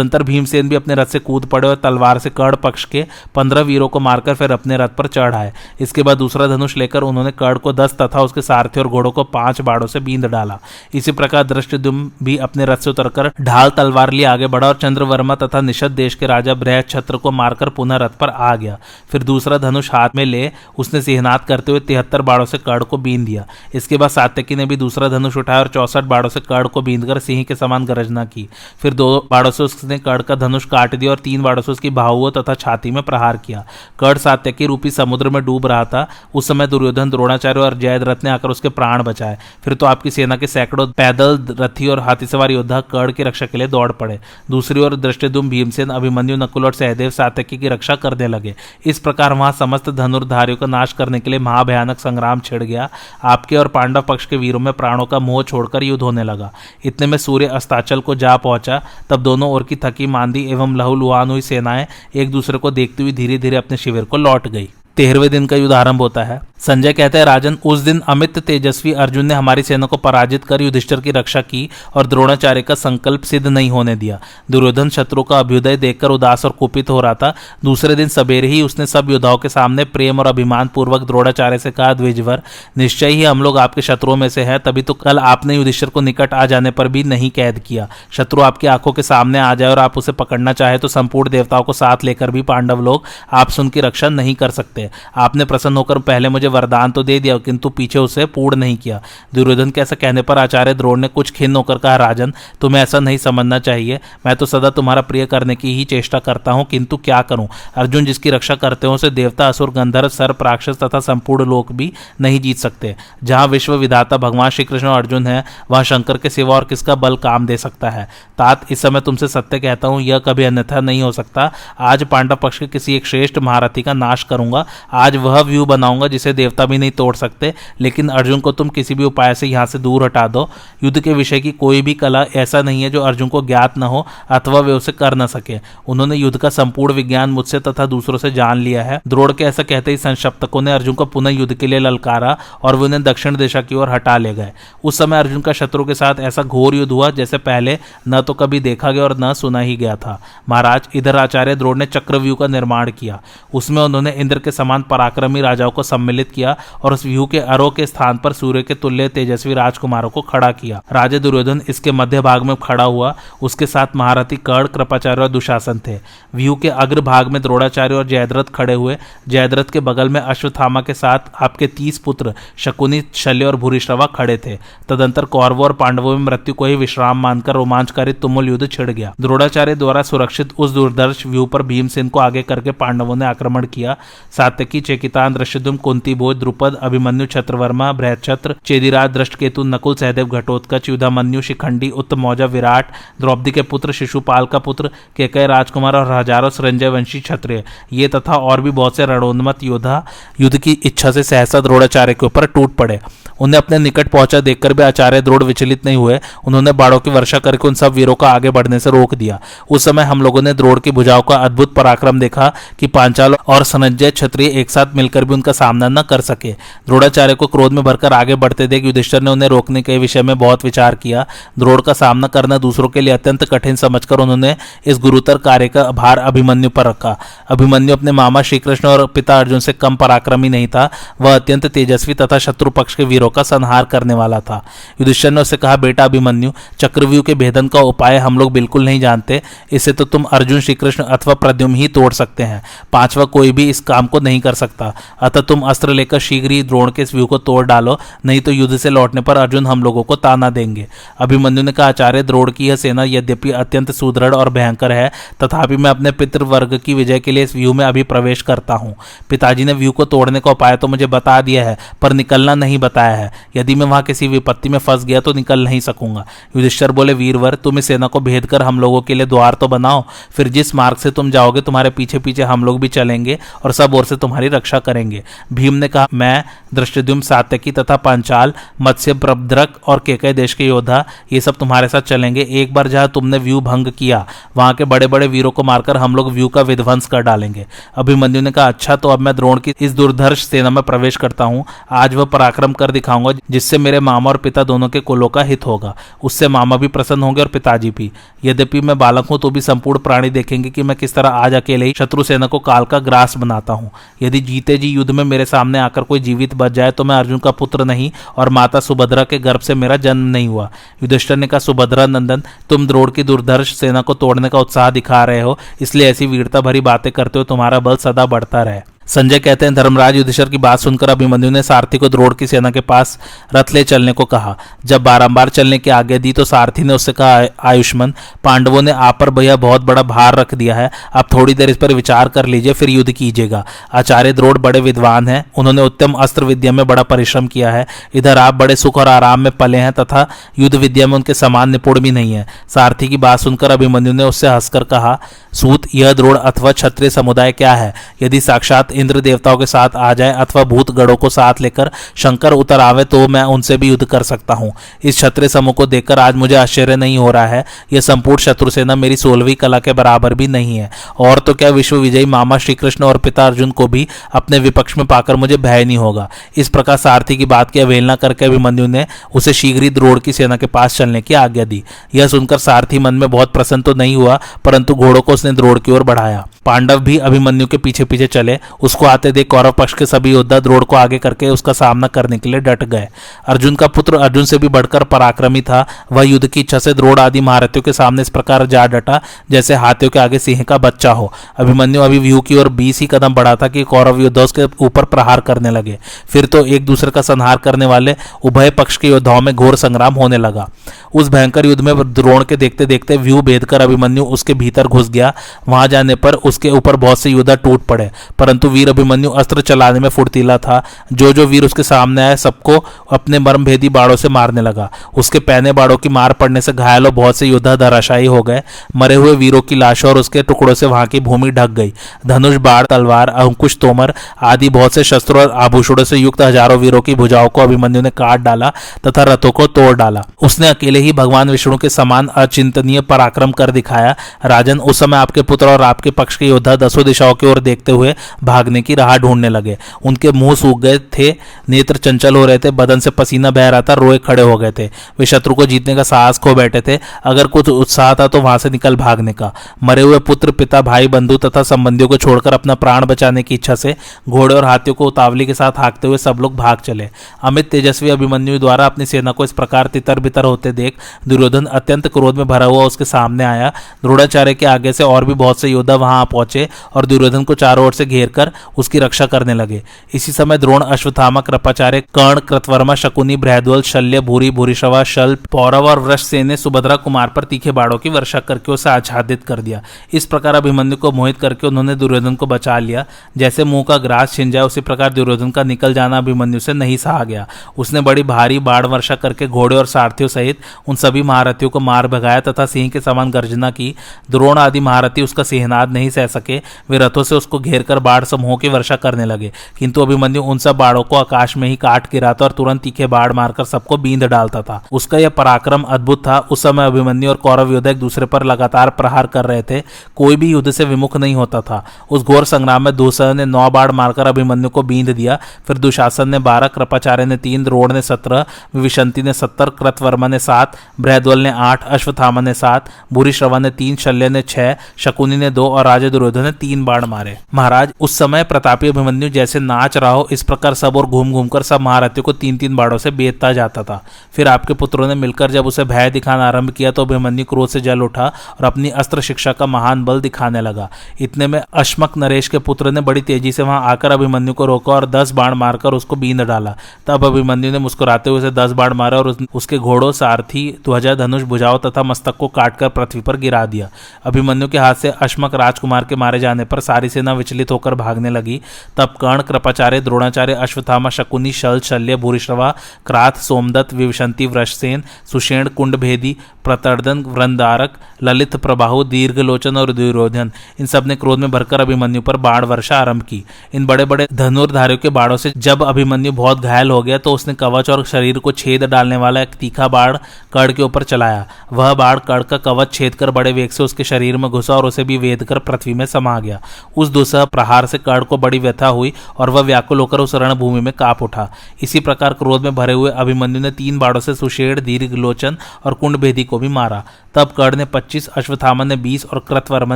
[0.02, 3.62] तदंतर भीमसेन भी अपने रथ से कूद पड़े और तलवार से कर्ण पक्ष के पंद्रह
[3.62, 7.32] वीरों को मारकर फिर अपने रथ पर चढ़ आए। इसके बाद दूसरा धनुष लेकर उन्होंने
[7.32, 10.58] कर्ण को दस तथा उसके सारथी और घोड़ों को पाँच बाड़ों से बींद डाला।
[10.94, 15.36] इसी प्रकार दृष्टिदुम भी अपने रथ से उतरकर ढाल तलवार लिए आगे बढ़ा और चंद्रवर्मा
[15.36, 18.78] तथा निषद देश के राजा बृहद छत्र को मारकर पुनः रथ पर आ गया।
[19.12, 22.98] फिर दूसरा धनुष हाथ में ले उसने सिंहनाद करते हुए तिहत्तर बाड़ों से कर्ण को
[23.00, 26.68] बीन दिया। इसके बाद सात्यकी ने भी दूसरा धनुष उठाया और चौसठ बाड़ों से कर्ण
[26.68, 28.48] को बींदकर सिंह के समान गरजना की।
[28.82, 31.89] फिर दो बाड़ों से उसने कर्ण का धनुष काट दिया और तीन बाड़ों से उसकी
[31.91, 33.63] बाहुओं तथा छाती में प्रहार किया।
[33.99, 38.30] कर्ण सात्यकी रूपी समुद्र में डूब रहा था। उस समय दुर्योधन, द्रोणाचार्य और जयद्रथ ने
[38.30, 42.51] आकर उसके प्राण बचाए। फिर तो आपकी सेना के सैकड़ों पैदल रथी और हाथी सवार
[42.51, 44.19] योद्धा कर्ण की रक्षा के लिए दौड़ पड़े।
[44.51, 49.34] दूसरी ओर दृष्टिदुम भीमसेन, अभिमन्यु, नकुल और सहदेव सात्यकी की रक्षा करने लगे। इस प्रकार
[49.34, 52.89] वहाँ समस्त धनुर्धारियों का नाश करने के लिए महाभयानक संग्राम छिड़ गया।
[53.23, 56.51] आपके और पांडव पक्ष के वीरों में प्राणों का मोह छोड़कर युद्ध होने लगा।
[56.86, 61.29] इतने में सूर्य अस्ताचल को जा पहुँचा, तब दोनों ओर की थकी, मांदी एवं लहुलुहान
[61.29, 65.30] हुई सेनाएँ एक दूसरे को देखती हुई धीरे धीरे अपने शिविर को लौट गई। तेरहवें
[65.30, 69.25] दिन का युद्ध आरंभ होता है। संजय कहते हैं, राजन, उस दिन अमित तेजस्वी अर्जुन
[69.25, 73.47] ने हमारी सेना को पराजित कर युधिष्ठर की रक्षा की और द्रोणाचार्य का संकल्प सिद्ध
[73.47, 74.19] नहीं होने दिया।
[74.51, 77.34] दुर्योधन शत्रु का अभ्युदय देखकर उदास और कुपित हो रहा था।
[77.65, 81.71] दूसरे दिन सवेरे ही उसने सब योद्धाओं के सामने प्रेम और अभिमान पूर्वक द्रोणाचार्य से
[81.71, 82.41] कहा, द्विजवर,
[82.77, 86.01] निश्चय ही हम लोग आपके शत्रुओं में से है, तभी तो कल आपने युधिष्ठर को
[86.01, 89.71] निकट आ जाने पर भी नहीं कैद किया। शत्रु आपकी आँखों के सामने आ जाए
[89.71, 93.60] और आप उसे पकड़ना चाहे तो संपूर्ण देवताओं को साथ लेकर भी पांडव लोग आप
[93.60, 94.81] उनकी रक्षा नहीं कर सकते।
[95.17, 99.02] आपने प्रसन्न होकर पहले मुझे वरदान तो दे दिया, किंतु पीछे उसे पूर्ण नहीं किया।
[99.36, 103.00] दुर्योधन के ऐसा कहने पर आचार्य द्रोण ने कुछ खिन्न होकर कहा, राजन, तुम्हें ऐसा
[103.00, 106.98] नहीं समझना चाहिए। मैं तो सदा तुम्हारा प्रिय करने की ही चेष्टा करता हूँ, किंतु
[106.98, 107.48] क्या करूँ?
[107.76, 111.91] अर्जुन जिसकी रक्षा करते हो, उसे देवता, असुर, गंधर्व सर राक्षस तथा संपूर्ण लोक भी
[112.22, 116.30] नहीं जीत सकते। जहाँ विश्व विधाता भगवान श्री कृष्ण और अर्जुन है, वहाँ शंकर के
[116.30, 118.08] सिवा और किसका बल काम दे सकता है?
[118.38, 122.36] तात, इस समय तुमसे सत्य कहता हूँ, यह कभी अन्यथा नहीं हो सकता। आज पांडव
[122.36, 126.65] पक्ष के किसी एक श्रेष्ठ महारथी का नाश करूँगा आज वह व्यू बनाऊँगा जिसे देवता
[126.65, 130.03] भी नहीं तोड़ सकते, लेकिन अर्जुन को तुम किसी भी उपाय से यहाँ से दूर
[130.03, 130.49] हटा दो।
[130.84, 133.84] युद्ध के विषय की कोई भी कला ऐसा नहीं है जो अर्जुन को ज्ञात न
[133.84, 138.17] हो अथवा वे उसे कर न सके। उन्होंने युद्ध का संपूर्ण विज्ञान मुझसे तथा दूसरों
[138.17, 141.53] से जान लिया है। द्रोड़ के ऐसा कहते ही संशप्तकों ने अर्जुन को पुनः युद्ध
[141.53, 144.51] के लिए ललकारा और वे उन्हें दक्षिण दिशा की ओर हटा ले गए।
[144.84, 148.34] उस समय अर्जुन का शत्रु के साथ ऐसा घोर युद्ध हुआ, जैसे पहले न तो
[148.34, 152.38] कभी देखा गया और न सुना ही गया था। महाराज, इधर आचार्य द्रोड़ ने चक्रव्यूह
[152.39, 153.19] का निर्माण किया।
[153.53, 157.69] उसमें उन्होंने इंद्र के समान पराक्रमी राजाओं को सम्मिलित किया और उस व्यू के अरो
[157.69, 162.21] के स्थान पर सूर्य के तुल्य तेजस्वी राजकुमारों को खड़ा किया। राजा दुर्योधन इसके मध्य
[162.21, 166.00] भाग में खड़ा हुआ। उसके साथ महारथी कर्ण, कृपाचार्य और दुशासन थे।
[166.36, 168.97] व्यू के अग्र भाग में द्रोणाचार्य और जयद्रथ खड़े हुए।
[169.28, 174.38] जयद्रथ के बगल में अश्वत्थामा के साथ आपके तीस पुत्र शकुनी, शल्य और भूरिश्रवा खड़े
[174.38, 174.58] थे।
[174.89, 179.13] तदंतर कौरवों और पांडवों में मृत्यु को ही विश्राम मानकर रोमांचकारी तुमुल युद्ध छिड़ गया।
[179.21, 183.95] द्रोणाचार्य द्वारा सुरक्षित उस दूरदर्श व्यू पर भीमसेन को आगे करके पांडवों ने आक्रमण किया।
[184.32, 190.90] सात्यकी चेकिता चेकितान दृश्यदुम कुंती भोज द्रुपद, अभिमन्यु छत्रवर्मा बृहछत्र चेदिराज, दृष्टकेतु, नकुल सहदेव घटोत्कच
[190.90, 196.90] युधामन्यु शिखंडी उत्तमौजा विराट, द्रौपदी के पुत्र, शिशुपाल का पुत्र केकय राजकुमार और हज़ारों संजय
[196.90, 200.04] वंशी क्षत्रिय। ये तथा और भी बहुत से रणोन्मत योद्धा
[200.42, 203.00] युद्ध की इच्छा से सहसा द्रोणाचार्य के ऊपर टूट पड़े।
[203.41, 207.39] उन्हें अपने निकट पहुँचा देखकर भी आचार्य द्रोड़ विचलित नहीं हुए। उन्होंने बाड़ों की वर्षा
[207.39, 210.54] करके उन सब वीरों को आगे बढ़ने से रोक दिया। उस समय हम लोगों ने
[210.54, 215.25] द्रोड़ की भुजाओं का अद्भुत पराक्रम देखा कि पांचाल और सनजय क्षत्रिय एक साथ मिलकर
[215.25, 219.21] भी उनका सामना न कर सके। द्रोणाचार्य को क्रोध में भरकर आगे बढ़ते देख युधिष्ठर
[219.21, 221.25] ने उन्हें रोकने के विषय में बहुत विचार किया।
[221.60, 225.89] द्रोड़ का सामना करना दूसरों के लिए अत्यंत कठिन समझकर उन्होंने इस गुरुतर कार्य का
[225.91, 227.17] भार अभिमन्यु पर रखा।
[227.49, 230.89] अभिमन्यु अपने मामा श्रीकृष्ण और पिता अर्जुन से कम पराक्रमी नहीं था।
[231.21, 234.63] वह अत्यंत तेजस्वी तथा शत्रु पक्ष के वीरों का संहार करने वाला था।
[235.02, 239.00] युधिष्ठर ने उससे कहा, बेटा अभिमन्यु, चक्रव्यूह के भेदन का उपाय हम लोग बिल्कुल नहीं
[239.00, 239.41] जानते।
[239.72, 242.62] इसे तो तुम अर्जुन श्रीकृष्ण अथवा प्रद्युम ही तोड़ सकते हैं।
[242.94, 246.63] पांचवा कोई भी इस काम को नहीं कर सकता। अतः तुम अस्त्र लेकर शीघ्र ही
[246.63, 249.84] द्रोण के इस व्यू को तोड़ डालो, नहीं तो युद्ध से लौटने पर अर्जुन हम
[249.84, 250.88] लोगों को ताना देंगे।
[251.20, 255.12] अभिमन्यु ने कहा, आचार्य, द्रोण की यह सेना यद्यपि अत्यंत सुदृढ़ और भयंकर है,
[255.44, 258.96] तथापि मैं अपने पितृवर्ग की विजय के लिए इस व्यू में अभी प्रवेश करता हूँ।
[259.30, 262.78] पिताजी ने व्यू को तोड़ने का उपाय तो मुझे बता दिया है, पर निकलना नहीं
[262.78, 263.20] बताया है।
[263.55, 267.55] यदि मैं वहाँ किसी विपत्ति में फंस गया तो निकल नहीं सकूँगा। युधिष्ठर बोले, वीरवर,
[267.55, 270.73] तुम इस सेना को भेद कर हम लोगों के लिए द्वार तो बनाओ। फिर जिस
[270.75, 274.15] मार्ग से तुम जाओगे, तुम्हारे पीछे पीछे हम लोग भी चलेंगे और सब ओर से
[274.17, 280.34] तुम्हारी रक्षा करेंगे। भीम ने कहा, मैं दृष्टिद्युम सात्यकी तथा पंचाल, मत्स्य प्रद्रक और केकय
[280.34, 281.03] देश के योद्धा,
[281.34, 284.25] ये सब तुम्हारे साथ चलेंगे। एक बार जहाँ तुमने व्यू भंग किया,
[284.57, 288.41] वहाँ के बड़े बड़े वीरों को मारकर हम लोग व्यू का विध्वंस कर डालेंगे। अभिमन्यु
[288.41, 291.63] ने कहा अच्छा तो अब मैं द्रोण की इस दुर्धर्ष सेना में प्रवेश करता हूँ।
[291.91, 295.65] आज वह पराक्रम कर दिखाऊँगा, जिससे मेरे मामा और पिता दोनों के कुलों का हित
[295.65, 298.12] होगा। उससे मामा भी प्रसन्न होंगे और पिताजी भी।
[298.45, 301.86] यद्यपि मैं बालक हूँ तो भी संपूर्ण प्राणी देखेंगे कि मैं किस तरह आज अकेले
[301.86, 305.45] ही शत्रु सेना को काल का ग्रास बनाता हूँ। यदि जीते जी युद्ध में मेरे
[305.45, 309.24] सामने आकर कोई जीवित बच जाए तो मैं अर्जुन का पुत्र नहीं और माता सुभद्रा
[309.24, 310.69] के गर्भ से मेरा जन्म नहीं हुआ।
[311.04, 315.24] युधिष्ठर ने कहा, सुभद्रा नंदन, तुम द्रोड़ की दुर्धर्ष सेना को तोड़ने का उत्साह दिखा
[315.24, 319.39] रहे हो, इसलिए ऐसी वीरता भरी बातें करते हो तुम्हारा बल सदा बढ़ता रहे। संजय
[319.39, 322.82] कहते हैं, धर्मराज युधिष्ठर की बात सुनकर अभिमन्यु ने सारथी को द्रोड़ की सेना के
[322.82, 323.19] पास
[323.56, 327.13] रथ ले चलने को कहा। जब बारंबार चलने की आज्ञा दी तो सारथी ने उससे
[327.13, 331.54] कहा, आयुष्मान, पांडवों ने आप पर भैया बहुत बड़ा भार रख दिया है। आप थोड़ी
[331.54, 335.82] देर इस पर विचार कर लीजिए, फिर युद्ध कीजिएगा। आचार्य द्रोड़ बड़े विद्वान हैं। उन्होंने
[335.82, 339.52] उत्तम अस्त्र विद्या में बड़ा परिश्रम किया है। इधर आप बड़े सुख और आराम में
[339.52, 340.28] पले हैं तथा
[340.60, 344.24] युद्ध विद्या में उनके समान निपुण भी नहीं है। सारथी की बात सुनकर अभिमन्यु ने
[344.24, 345.19] उससे हंसकर कहा,
[345.54, 347.93] सूत, यह द्रोड़ अथवा क्षत्रिय समुदाय क्या है?
[348.21, 352.54] यदि साक्षात इंद्र देवताओं के साथ आ जाए अथवा भूत गढ़ों को साथ लेकर शंकर
[352.54, 354.72] उतर आवे तो मैं उनसे भी युद्ध कर सकता हूँ।
[355.04, 358.70] इस क्षत्रिय समूह को देखकर आज मुझे आश्चर्य नहीं हो रहा है। यह संपूर्ण शत्रु
[358.70, 362.58] सेना मेरी सोलहवीं कला के बराबर भी नहीं है। और तो क्या विश्व विजयी मामा
[362.58, 366.30] श्री कृष्ण और पिता अर्जुन को भी अपने विपक्ष में पाकर मुझे भय नहीं होगा?
[366.58, 370.34] इस प्रकार सारथी की बात की अवहेलना करके अभिमन्यु ने उसे शीघ्र ही द्रोड़ की
[370.34, 371.84] सेना के पास चलने की आज्ञा दी।
[372.16, 375.78] यह सुनकर सारथी मन में बहुत प्रसन्न तो नहीं हुआ, परंतु घोड़ों को उसने द्रोड़
[375.80, 379.93] की ओर बढ़ाया। पांडव भी अभिमन्यु के पीछे पीछे चले। उसको आते देख कौरव पक्ष
[379.93, 383.08] के सभी योद्धा द्रोड़ को आगे करके उसका सामना करने के लिए डट गए।
[383.47, 387.19] अर्जुन का पुत्र अर्जुन से भी बढ़कर पराक्रमी था। वह युद्ध की इच्छा से द्रोड़
[387.19, 389.21] आदि महारथियों के सामने इस प्रकार जा डटा,
[389.52, 393.08] जैसे हाथियों के आगे सिंह का बच्चा हो। अभिमन्यु अभी व्यू की ओर बीस ही
[393.12, 395.97] कदम बढ़ा था कि कौरव योद्धा उसके ऊपर प्रहार करने लगे।
[396.28, 400.13] फिर तो एक दूसरे का संहार करने वाले उभय पक्ष के योद्धाओं में घोर संग्राम
[400.13, 400.69] होने लगा।
[401.13, 405.10] उस भयंकर युद्ध में द्रोण के देखते देखते व्यू भेद कर अभिमन्यु उसके भीतर घुस
[405.10, 405.34] गया।
[405.69, 408.10] वहाँ जाने पर उसके ऊपर बहुत से योद्धा टूट पड़े।
[408.40, 410.82] परंतु वीर अभिमन्यु अस्त्र चलाने में फुर्तीला था।
[411.14, 412.78] जो जो वीर उसके सामने आए, सबको
[413.12, 417.06] अपने मर्म भेदी बाड़ों से मारने लगा। उसके पहने बाड़ों की मार पड़ने से घायल
[417.06, 418.62] और बहुत से योद्धा धराशायी हो गए।
[418.96, 421.94] मरे हुए वीरों की लाशों और उसके टुकड़ों से वहाँ की भूमि ढक गई।
[422.28, 427.02] धनुष बाढ़ तलवार, अंकुश, तोमर आदि बहुत से शस्त्रों और आभूषणों से युक्त हज़ारों वीरों
[427.02, 428.72] की भुजाओं को अभिमन्यु ने काट डाला
[429.08, 433.72] तथा रथों को तोड़ डाला। उसने अकेले ही भगवान विष्णु के समान अचिंतनीय पराक्रम कर
[433.72, 437.60] दिखाया। राजन, उस समय आपके पुत्र और आपके पक्ष के योद्धा दसों दिशाओं की ओर
[437.62, 441.30] देखते हुए भागने की राह ढूँढने लगे। उनके मुँह सूख गए थे,
[441.69, 444.71] नेत्र चंचल हो रहे थे, बदन से पसीना बह रहा था, रोए खड़े हो गए
[444.71, 444.86] थे।
[445.19, 448.58] वे शत्रु को जीतने का साहस खो बैठे थे, अगर कुछ उत्साह था तो वहाँ
[448.58, 449.51] से निकल भागने का।
[449.84, 453.75] मरे हुए पुत्र, पिता, भाई, बंधु तथा संबंधियों को छोड़कर अपना प्राण बचाने की इच्छा
[453.75, 453.95] से
[454.30, 457.10] घोड़े और हाथियों को उतावली के साथ हाँकते हुए सब लोग भाग चले।
[457.43, 462.08] अमित तेजस्वी अभिमन्यु द्वारा अपनी सेना को इस प्रकार तितर बितर होते देख दुर्योधन अत्यंत
[462.08, 463.69] क्रोध में भरा हुआ उसके सामने आया।
[464.04, 467.86] द्रोणाचार्य के आगे से और भी बहुत से योद्धा वहाँ पहुँचे और दुर्योधन को चारों
[467.86, 469.82] ओर से घेर कर उसकी रक्षा करने लगे।
[470.13, 476.00] इसी समय द्रोण, अश्वत्थामा, कृपाचार्य, कर्ण, कृतवर्मा, शकुनी, बृहद्वल, शल्य, भूरी, भूरिशवा शल पौरव और
[476.00, 479.82] वृक्ष सेन ने सुभद्रा कुमार पर तीखे बाड़ों की वर्षा करके उसे आच्छादित कर दिया।
[480.13, 483.06] इस प्रकार अभिमन्यु को मोहित करके उन्होंने दुर्योधन को बचा लिया।
[483.38, 486.98] जैसे मुँह का ग्रास छिन जाए, उसी प्रकार दुर्योधन का निकल जाना अभिमन्यु से नहीं
[486.98, 491.70] सहा गया। उसने बड़ी भारी बाढ़ वर्षा करके घोड़े और सारथियों सहित उन सभी महारथियों
[491.70, 493.94] को मार भगाया तथा सिंह के समान गर्जना की।
[494.32, 497.99] द्रोण आदि महारथी उसका सिंहनाद नहीं सह सह सके। वे रथों से उसको घेर कर
[497.99, 501.75] बाढ़ समूहों की वर्षा करने लगे। किंतु अभिमन्यु उन सब बाढ़ों को आकाश में ही
[501.75, 506.27] काट गिराता और तुरंत तीखे बाढ़ मारकर सबको बींद डालता था। उसका यह पराक्रम अद्भुत
[506.27, 509.81] था। उस समय अभिमन्यु और कौरव योद्धा एक दूसरे पर लगातार प्रहार कर रहे थे।
[510.15, 513.69] कोई भी युद्ध से विमुख नहीं होता था। उस घोर संग्राम में दुस्सह ने नौ
[513.69, 518.01] बाढ़ मारकर अभिमन्यु को बींद दिया। फिर दुशासन ने बारह, कृपाचार्य ने तीन, द्रोण ने
[518.01, 523.60] सत्रह, विशंति ने सत्तर, कृतवर्मा ने सात, बृहद्वल ने आठ अश्वथामा ने सात बुरी श्रवा
[523.60, 527.38] ने तीन, शल्य ने छह, शकुनी ने दो और राजा दुर्योधन ने तीन बाढ़ मारे।
[527.54, 531.47] महाराज, उस समय प्रतापी अभिमन्यु जैसे नाच रहा हो, इस प्रकार सब और घूम घूम
[531.47, 535.15] कर सब महारथियों को तीन तीन बाढ़ों से बेचता जाता था। फिर आपके पुत्रों ने
[535.15, 538.89] मिलकर जब उसे भय दिखाना आरंभ किया तो अभिमन्यु क्रोध से जल उठा और अपनी
[538.91, 540.89] अस्त्र शिक्षा का महान बल दिखाने लगा।
[541.21, 544.93] इतने में अश्मक नरेश के पुत्र ने बड़ी तेज़ी से वहाँ आकर अभिमन्यु को रोका
[544.93, 546.76] और दस बाण मारकर उसको बींद डाला।
[547.08, 551.43] तब अभिमन्यु ने मुस्कुराते हुए उसे दस बाण मारा और उसके घोड़ों, सारथी, ध्वजा, धनुष,
[551.43, 553.89] भुजाओ तथा मस्तक को काटकर पृथ्वी पर गिरा दिया।
[554.26, 558.30] अभिमन्यु के हाथ से अश्मक राजकुमार के मारे जाने पर सारी सेना विचलित होकर भागने
[558.30, 558.60] लगी।
[558.98, 562.74] तब कर्ण, कृपाचार्य, द्रोणाचार्य अश्वथामा शकुनी, शल, शल्य, भूरिश्रवा,
[563.06, 571.16] क्राथ, सोमदत्त, विवशंति, वृषसेन, सुषेण, कुंडभेदी, प्रतर्दन, वृंदारक, ललित प्रबाहु दीर्घलोचन और दुर्योधन, इन सबने
[571.16, 575.38] क्रोध में भरकर अभिमन्यु पर बाण वर्षा आरंभ की। इन बड़े बड़े धनुर्धारियों के बाणों
[575.38, 579.18] से जब अभिमन्यु बहुत घायल हो गया तो उसने कवच और शरीर को छेद डालने
[579.18, 580.18] वाला एक तीखा बाढ़
[580.54, 584.04] कड़ के ऊपर चलाया। वह बाढ़ कड़ का कवच छेद कर बड़े वेग से उसके
[584.04, 586.62] शरीर में घुसा और उसे भी वेद कर पृथ्वी में समा गया।
[586.97, 590.82] उस दुसह प्रहार से कड़ को बड़ी व्यथा हुई और वह व्याकुल होकर उस रणभूमि
[590.82, 591.51] में काप उठा।
[591.82, 595.93] इसी प्रकार क्रोध में भरे हुए अभिमन्यु ने तीन बाड़ों से सुषेड़ दीर्घ लोचन और
[595.93, 597.04] कुंडभेदी को भी मारा।
[597.36, 599.95] तब कर्ण ने 25 अश्वथामा ने 20 और कृतवर्मा